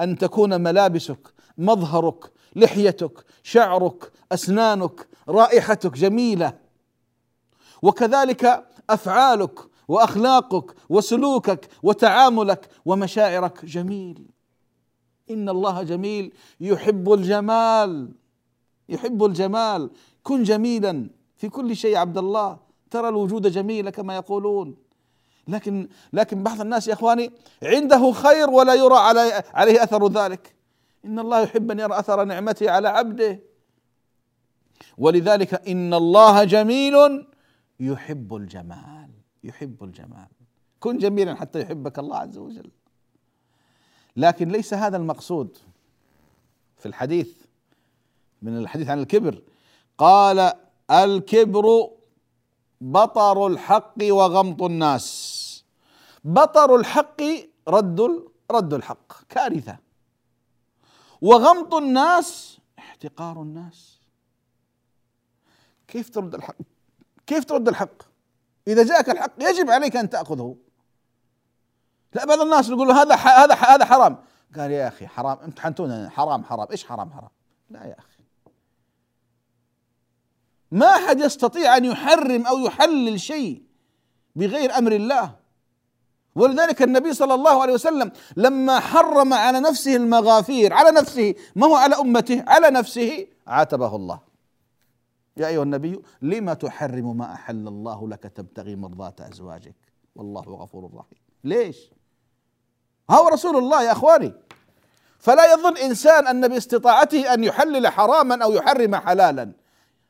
أن 0.00 0.18
تكون 0.18 0.60
ملابسك 0.60 1.32
مظهرك 1.58 2.32
لحيتك 2.56 3.24
شعرك 3.42 4.12
أسنانك 4.32 5.08
رائحتك 5.28 5.92
جميلة. 5.92 6.58
وكذلك 7.82 8.66
أفعالك 8.90 9.58
وأخلاقك 9.88 10.74
وسلوكك 10.88 11.68
وتعاملك 11.82 12.68
ومشاعرك 12.84 13.64
جميل. 13.64 14.26
إن 15.30 15.48
الله 15.48 15.82
جميل. 15.82 16.32
يحب 16.60 17.12
الجمال. 17.12 18.12
يحب 18.92 19.24
الجمال. 19.24 19.90
كن 20.22 20.42
جميلا. 20.42 21.10
في 21.36 21.48
كل 21.48 21.76
شيء 21.76 21.96
عبد 21.96 22.18
الله. 22.18 22.58
ترى 22.90 23.08
الوجود 23.08 23.46
جميلة 23.46 23.90
كما 23.90 24.16
يقولون. 24.16 24.76
لكن 25.48 25.88
لكن 26.12 26.42
بعض 26.42 26.60
الناس 26.60 26.88
يا 26.88 26.92
إخواني 26.92 27.30
عنده 27.62 28.12
خير 28.12 28.50
ولا 28.50 28.74
يرى 28.74 28.94
علي 28.94 29.42
عليه 29.54 29.82
أثر 29.82 30.08
ذلك. 30.08 30.54
إن 31.04 31.18
الله 31.18 31.40
يحب 31.40 31.70
أن 31.70 31.80
يرى 31.80 31.98
أثر 31.98 32.24
نعمته 32.24 32.70
على 32.70 32.88
عبده. 32.88 33.40
ولذلك 34.98 35.68
إن 35.68 35.94
الله 35.94 36.44
جميل 36.44 37.26
يحب 37.80 38.34
الجمال. 38.34 39.10
يحب 39.44 39.84
الجمال. 39.84 40.28
كن 40.80 40.98
جميلا 40.98 41.34
حتى 41.34 41.60
يحبك 41.60 41.98
الله 41.98 42.16
عز 42.16 42.38
وجل. 42.38 42.70
لكن 44.16 44.48
ليس 44.48 44.74
هذا 44.74 44.96
المقصود 44.96 45.58
في 46.76 46.86
الحديث. 46.86 47.41
من 48.42 48.58
الحديث 48.58 48.88
عن 48.88 48.98
الكبر. 48.98 49.42
قال 49.98 50.52
الكبر 50.90 51.90
بطر 52.80 53.46
الحق 53.46 53.94
وغمط 54.02 54.62
الناس. 54.62 55.64
بطر 56.24 56.76
الحق 56.76 57.22
رد 57.68 58.30
رد 58.50 58.74
الحق 58.74 59.12
كارثة. 59.28 59.76
وغمط 61.20 61.74
الناس 61.74 62.58
احتقار 62.78 63.42
الناس. 63.42 64.00
كيف 65.88 66.08
ترد 66.10 66.34
الحق؟ 66.34 66.56
كيف 67.26 67.44
ترد 67.44 67.68
الحق؟ 67.68 68.02
إذا 68.68 68.84
جاءك 68.84 69.10
الحق 69.10 69.32
يجب 69.40 69.70
عليك 69.70 69.96
أن 69.96 70.10
تأخذه. 70.10 70.56
لا 72.14 72.24
بعض 72.26 72.40
الناس 72.40 72.68
يقول 72.68 72.90
هذا 72.90 73.14
هذا 73.14 73.54
هذا 73.54 73.84
حرام. 73.84 74.24
قال 74.56 74.70
يا 74.70 74.88
أخي 74.88 75.06
حرام 75.06 75.38
امتحنتونا 75.38 76.10
حرام 76.10 76.44
حرام. 76.44 76.66
إيش 76.70 76.84
حرام 76.86 77.12
حرام؟ 77.12 77.30
لا 77.70 77.84
يا 77.84 77.98
أخي. 77.98 78.11
ما 80.72 80.86
أحد 80.86 81.20
يستطيع 81.20 81.76
أن 81.76 81.84
يحرم 81.84 82.46
أو 82.46 82.58
يحلل 82.58 83.20
شيء 83.20 83.62
بغير 84.36 84.78
أمر 84.78 84.92
الله. 84.92 85.34
ولذلك 86.34 86.82
النبي 86.82 87.12
صلى 87.12 87.34
الله 87.34 87.62
عليه 87.62 87.72
وسلم 87.72 88.12
لما 88.36 88.80
حرم 88.80 89.34
على 89.34 89.60
نفسه 89.60 89.96
المغافير 89.96 90.72
على 90.72 90.90
نفسه 90.90 91.34
ما 91.56 91.66
هو 91.66 91.76
على 91.76 91.94
أمته؟ 91.94 92.44
على 92.46 92.70
نفسه 92.70 93.26
عاتبه 93.46 93.96
الله. 93.96 94.20
يا 95.36 95.46
أيها 95.46 95.62
النبي 95.62 96.02
لما 96.22 96.54
تحرم 96.54 97.16
ما 97.16 97.32
أحل 97.32 97.68
الله 97.68 98.08
لك 98.08 98.22
تبتغي 98.22 98.76
مرضاة 98.76 99.14
أزواجك؟ 99.20 99.74
والله 100.16 100.42
غفور 100.42 100.90
رحيم. 100.94 101.18
ليش؟ 101.44 101.90
هو 103.10 103.28
رسول 103.28 103.56
الله 103.56 103.82
يا 103.82 103.92
أخواني. 103.92 104.32
فلا 105.18 105.52
يظن 105.52 105.76
إنسان 105.76 106.26
أن 106.26 106.48
باستطاعته 106.48 107.34
أن 107.34 107.44
يحلل 107.44 107.88
حراما 107.88 108.44
أو 108.44 108.52
يحرم 108.52 108.96
حلالا. 108.96 109.52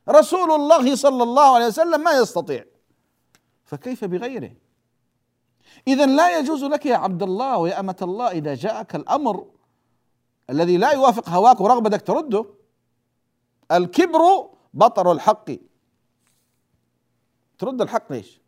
رسول 0.08 0.52
الله 0.52 0.96
صلى 0.96 1.22
الله 1.22 1.54
عليه 1.54 1.66
وسلم 1.66 2.00
ما 2.00 2.12
يستطيع. 2.12 2.64
فكيف 3.64 4.04
بغيره؟ 4.04 4.52
إذا 5.86 6.06
لا 6.06 6.38
يجوز 6.38 6.64
لك 6.64 6.86
يا 6.86 6.96
عبد 6.96 7.22
الله 7.22 7.58
ويا 7.58 7.80
أمة 7.80 7.96
الله 8.02 8.30
إذا 8.30 8.54
جاءك 8.54 8.94
الأمر 8.94 9.46
الذي 10.50 10.76
لا 10.76 10.90
يوافق 10.90 11.28
هواك 11.28 11.60
ورغبتك 11.60 12.06
ترده. 12.06 12.46
الكبر 13.72 14.20
بطر 14.74 15.12
الحق. 15.12 15.50
ترد 17.58 17.80
الحق 17.80 18.12
ليش؟ 18.12 18.40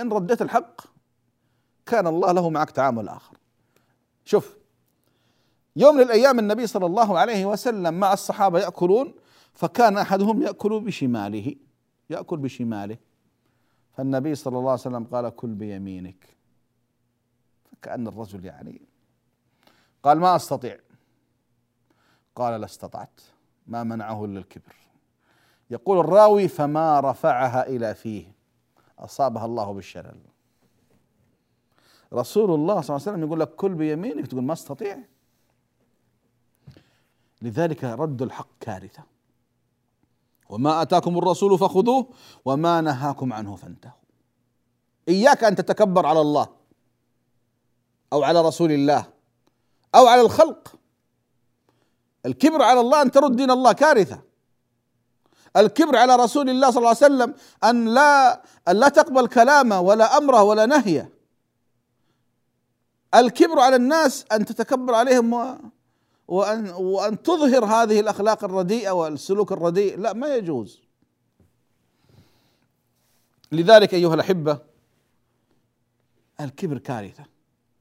إن 0.00 0.12
رديت 0.12 0.42
الحق 0.42 0.80
كان 1.86 2.06
الله 2.06 2.32
له 2.32 2.50
معك 2.50 2.70
تعامل 2.70 3.08
آخر. 3.08 3.36
شوف 4.24 4.56
يوم 5.76 5.94
من 5.94 6.02
الأيام 6.02 6.38
النبي 6.38 6.66
صلى 6.66 6.86
الله 6.86 7.18
عليه 7.18 7.46
وسلم 7.46 7.94
مع 7.94 8.12
الصحابة 8.12 8.58
يأكلون 8.58 9.14
فكان 9.52 9.98
أحدهم 9.98 10.42
يأكل 10.42 10.80
بشماله 10.80 11.56
يأكل 12.10 12.36
بشماله. 12.36 12.96
فالنبي 13.92 14.34
صلى 14.34 14.58
الله 14.58 14.70
عليه 14.70 14.80
وسلم 14.80 15.04
قال 15.04 15.36
كل 15.36 15.54
بيمينك. 15.54 16.36
فكأن 17.72 18.06
الرجل 18.06 18.44
يعني 18.44 18.82
قال 20.02 20.20
ما 20.20 20.36
أستطيع. 20.36 20.78
قال 22.34 22.60
لا 22.60 22.66
استطعت 22.66 23.20
ما 23.66 23.84
منعه 23.84 24.24
إلا 24.24 24.38
الكبر. 24.38 24.76
يقول 25.70 25.98
الراوي 25.98 26.48
فما 26.48 27.00
رفعها 27.00 27.66
إلى 27.66 27.94
فيه 27.94 28.32
أصابها 28.98 29.44
الله 29.44 29.72
بالشلل. 29.72 30.20
رسول 32.12 32.54
الله 32.54 32.80
صلى 32.80 32.96
الله 32.96 33.08
عليه 33.08 33.16
وسلم 33.16 33.22
يقول 33.22 33.40
لك 33.40 33.54
كل 33.54 33.74
بيمينك 33.74 34.26
تقول 34.26 34.42
ما 34.42 34.52
أستطيع. 34.52 34.98
لذلك 37.42 37.84
رد 37.84 38.22
الحق 38.22 38.48
كارثة. 38.60 39.11
وما 40.52 40.82
آتاكم 40.82 41.18
الرسول 41.18 41.58
فخذوه 41.58 42.06
وما 42.44 42.80
نهاكم 42.80 43.32
عنه 43.32 43.56
فانتهوا. 43.56 44.02
إياك 45.08 45.44
أن 45.44 45.56
تتكبر 45.56 46.06
على 46.06 46.20
الله 46.20 46.48
أو 48.12 48.22
على 48.22 48.40
رسول 48.40 48.72
الله 48.72 49.06
أو 49.94 50.06
على 50.06 50.20
الخلق. 50.20 50.74
الكبر 52.26 52.62
على 52.62 52.80
الله 52.80 53.02
أن 53.02 53.10
ترد 53.10 53.36
دين 53.36 53.50
الله 53.50 53.72
كارثة. 53.72 54.22
الكبر 55.56 55.96
على 55.96 56.16
رسول 56.16 56.50
الله 56.50 56.70
صلى 56.70 56.78
الله 56.78 56.88
عليه 56.88 56.98
وسلم 57.06 57.34
أن 57.64 57.88
لا 57.94 58.42
أن 58.68 58.76
لا 58.76 58.88
تقبل 58.88 59.26
كلامه 59.26 59.80
ولا 59.80 60.18
امره 60.18 60.42
ولا 60.42 60.66
نهيه 60.66 61.12
الكبر 63.14 63.60
على 63.60 63.76
الناس 63.76 64.24
أن 64.32 64.44
تتكبر 64.44 64.94
عليهم 64.94 65.58
و 66.28 66.34
وأن 66.34 66.70
وأن 66.70 67.22
تظهر 67.22 67.64
هذه 67.64 68.00
الأخلاق 68.00 68.44
الرديئة 68.44 68.90
والسلوك 68.90 69.52
الرديء 69.52 69.98
لا 69.98 70.12
ما 70.12 70.36
يجوز. 70.36 70.82
لذلك 73.52 73.94
أيها 73.94 74.14
الأحبة 74.14 74.58
الكبر 76.40 76.78
كارثة. 76.78 77.24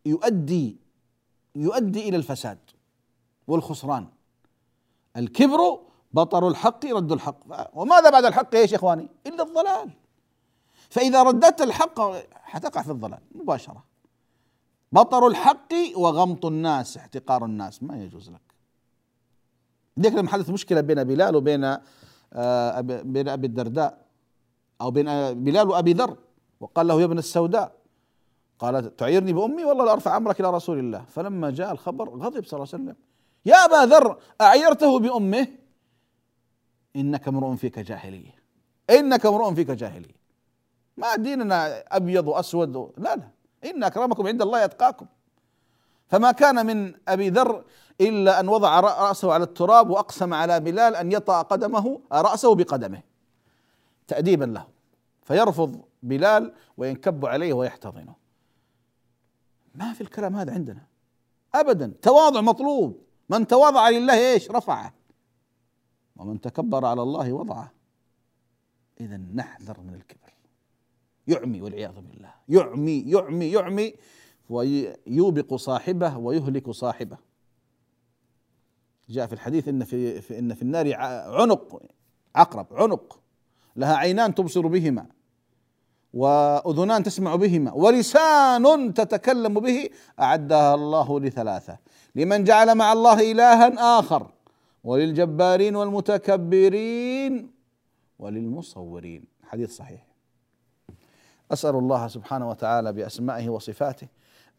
يؤدي 0.06 0.78
يؤدي 1.56 2.10
إلى 2.10 2.18
الفساد 2.18 2.60
والخسران. 3.48 4.08
الكبر 5.18 5.80
بطر 6.14 6.48
الحق 6.48 6.86
رد 6.86 7.12
الحق. 7.12 7.38
وماذا 7.74 8.10
بعد 8.10 8.26
الحق 8.26 8.56
إيش 8.56 8.72
يا 8.72 8.78
إخواني؟ 8.78 9.10
إلا 9.28 9.44
الضلال. 9.44 9.92
فإذا 10.90 11.24
رددت 11.24 11.62
الحق 11.62 12.02
حتقع 12.34 12.82
في 12.82 12.92
الضلال 12.92 13.20
مباشرة. 13.36 13.91
بطر 14.92 15.28
الحق 15.28 15.74
وغمط 15.96 16.46
الناس 16.46 16.98
احتقار 16.98 17.46
الناس. 17.46 17.84
ما 17.84 18.04
يجوز 18.04 18.30
لك. 18.30 18.42
ذيك 20.00 20.14
لما 20.14 20.30
حدث 20.30 20.50
مشكلة 20.50 20.82
بين 20.82 21.04
بلال 21.04 21.36
وبين 21.36 21.78
آه 22.34 22.82
بين 22.82 23.28
أبي 23.30 23.48
الدرداء 23.48 24.06
أو 24.82 24.92
بين 24.92 25.06
بلال 25.44 25.70
وأبي 25.70 25.94
ذر 25.94 26.18
وقال 26.60 26.88
له 26.88 27.00
يا 27.00 27.06
ابن 27.06 27.18
السوداء. 27.18 27.76
قال 28.60 28.96
تعيرني 28.96 29.34
بأمي 29.34 29.66
والله 29.66 29.86
لأرفع 29.86 30.18
أمرك 30.18 30.40
إلى 30.40 30.50
رسول 30.50 30.80
الله. 30.80 31.06
فلما 31.06 31.50
جاء 31.52 31.72
الخبر 31.72 32.10
غضب 32.10 32.46
صلى 32.46 32.58
الله 32.58 32.74
عليه 32.74 32.84
وسلم. 32.84 32.96
يا 33.46 33.56
أبا 33.56 33.96
ذر 33.96 34.18
أعيرته 34.42 35.00
بأمه؟ 35.00 35.48
إنك 36.96 37.28
امرؤ 37.28 37.56
فيك 37.56 37.80
جاهلية 37.80 38.36
إنك 38.90 39.26
امرؤ 39.26 39.54
فيك 39.54 39.72
جاهلية 39.72 40.22
ما 40.98 41.16
ديننا 41.16 41.84
أبيض 41.96 42.28
وأسود 42.28 42.92
لا 42.98 43.16
لا. 43.16 43.30
إن 43.65 43.84
أكرمكم 43.84 44.28
عند 44.28 44.41
الله 44.41 44.63
يتقاكم 44.63 45.06
فما 46.08 46.32
كان 46.32 46.65
من 46.65 46.93
أبي 47.08 47.30
ذر 47.30 47.63
إلا 48.02 48.39
أن 48.39 48.50
وضع 48.50 48.80
رأسه 48.80 49.34
على 49.34 49.43
التراب 49.43 49.89
وأقسم 49.89 50.34
على 50.34 50.60
بلال 50.60 50.95
أن 50.95 51.12
يطأ 51.12 51.41
قدمه 51.41 52.02
رأسه 52.12 52.56
بقدمه. 52.56 53.02
تأديبا 54.08 54.45
له. 54.45 54.67
فيرفض 55.24 55.82
بلال 56.04 56.54
وينكب 56.78 57.26
عليه 57.26 57.54
ويحتضنه. 57.54 58.15
ما 59.76 59.93
في 59.93 60.02
الكلام 60.02 60.36
هذا 60.36 60.54
عندنا. 60.54 60.86
أبدا. 61.56 61.93
تواضع 62.02 62.41
مطلوب. 62.41 63.02
من 63.30 63.47
تواضع 63.47 63.89
لله 63.89 64.34
إيش؟ 64.34 64.52
رفعه. 64.52 64.93
ومن 66.15 66.41
تكبر 66.41 66.86
على 66.86 67.02
الله 67.02 67.34
وضعه. 67.34 67.71
إذا 69.02 69.17
نحذر 69.17 69.80
من 69.80 69.93
الكبر. 69.93 70.31
يعمي 71.28 71.62
والعياذ 71.62 71.94
بالله. 71.94 72.34
يعمي 72.50 73.00
يعمي 73.00 73.52
يعمي 73.52 73.94
ويوبق 74.50 75.56
صاحبه 75.56 76.18
ويهلك 76.18 76.70
صاحبه. 76.70 77.18
جاء 79.10 79.28
في 79.28 79.34
الحديث 79.34 79.68
إن 79.68 79.84
في, 79.84 80.22
في 80.22 80.40
إن 80.40 80.54
في 80.54 80.62
النار 80.62 80.96
عنق 80.96 81.82
عقرب 82.36 82.68
عنق. 82.72 83.20
لها 83.76 83.96
عينان 83.96 84.36
تبصر 84.36 84.68
بهما 84.68 85.06
وأذنان 86.14 87.04
تسمع 87.04 87.36
بهما 87.36 87.74
ولسان 87.74 88.94
تتكلم 88.94 89.54
به 89.54 89.90
أعدها 90.20 90.76
الله 90.76 91.20
لثلاثة. 91.20 91.78
لمن 92.16 92.44
جعل 92.44 92.76
مع 92.76 92.94
الله 92.94 93.32
إلها 93.32 94.00
آخر 94.00 94.32
وللجبارين 94.84 95.76
والمتكبرين 95.76 97.52
وللمصورين. 98.20 99.26
حديث 99.44 99.76
صحيح. 99.76 100.11
أسأل 101.52 101.76
الله 101.76 102.08
سبحانه 102.08 102.50
وتعالى 102.50 102.94
بأسمائه 102.94 103.50
وصفاته 103.50 104.08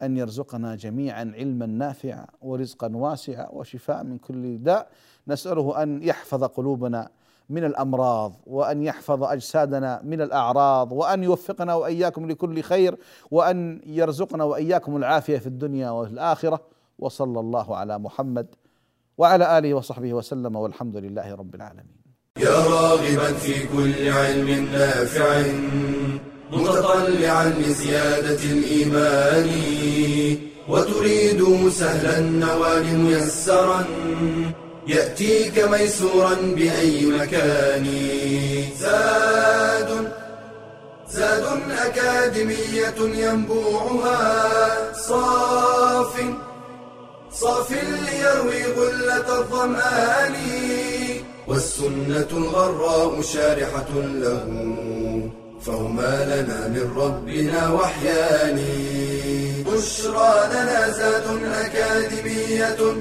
أن 0.01 0.17
يرزقنا 0.17 0.75
جميعا 0.75 1.33
علما 1.35 1.65
نافعا 1.65 2.25
ورزقا 2.41 2.95
واسعا 2.95 3.47
وشفاء 3.51 4.03
من 4.03 4.17
كل 4.17 4.63
داء. 4.63 4.87
نسأله 5.27 5.83
أن 5.83 6.03
يحفظ 6.03 6.43
قلوبنا 6.43 7.09
من 7.49 7.63
الأمراض 7.63 8.35
وأن 8.47 8.83
يحفظ 8.83 9.23
أجسادنا 9.23 10.01
من 10.03 10.21
الأعراض 10.21 10.91
وأن 10.91 11.23
يوفقنا 11.23 11.75
وإياكم 11.75 12.31
لكل 12.31 12.61
خير 12.61 12.97
وأن 13.31 13.81
يرزقنا 13.85 14.43
وإياكم 14.43 14.97
العافية 14.97 15.37
في 15.37 15.47
الدنيا 15.47 15.89
والآخرة. 15.89 16.61
وصلى 16.99 17.39
الله 17.39 17.77
على 17.77 17.99
محمد 17.99 18.47
وعلى 19.17 19.57
آله 19.57 19.73
وصحبه 19.73 20.13
وسلم 20.13 20.55
والحمد 20.55 20.97
لله 20.97 21.35
رب 21.35 21.55
العالمين. 21.55 22.03
يا 22.37 22.49
راغبا 22.49 23.33
في 23.33 23.67
كل 23.67 24.09
علم 24.09 24.65
نافع. 24.71 26.32
متطلعا 26.53 27.53
لزيادة 27.59 28.43
الإيمان 28.43 29.49
وتريد 30.69 31.69
سهلا 31.69 32.17
النوال 32.17 32.97
ميسرا 32.97 33.85
يأتيك 34.87 35.59
ميسورا 35.59 36.35
بأي 36.55 37.05
مكان. 37.05 37.85
زاد 38.79 40.11
زاد 41.09 41.45
أكاديمية 41.85 42.99
ينبوعها 42.99 44.93
صاف 44.93 46.13
صاف 47.31 47.71
ليروي 47.71 48.63
غلة 48.77 49.39
الظمآن 49.39 50.35
والسنة 51.47 52.31
الغراء 52.31 53.21
شارحة 53.21 53.91
له. 53.95 54.43
فهما 55.65 56.25
لنا 56.25 56.67
من 56.67 56.93
ربنا 56.97 57.69
وحيان 57.69 58.59
بشرى 59.67 60.49
لنا 60.51 60.89
زاد 60.91 61.23
أكاديمية 61.43 62.95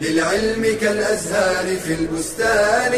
للعلم 0.00 0.78
كالأزهار 0.80 1.76
في 1.76 1.94
البستان. 1.94 2.92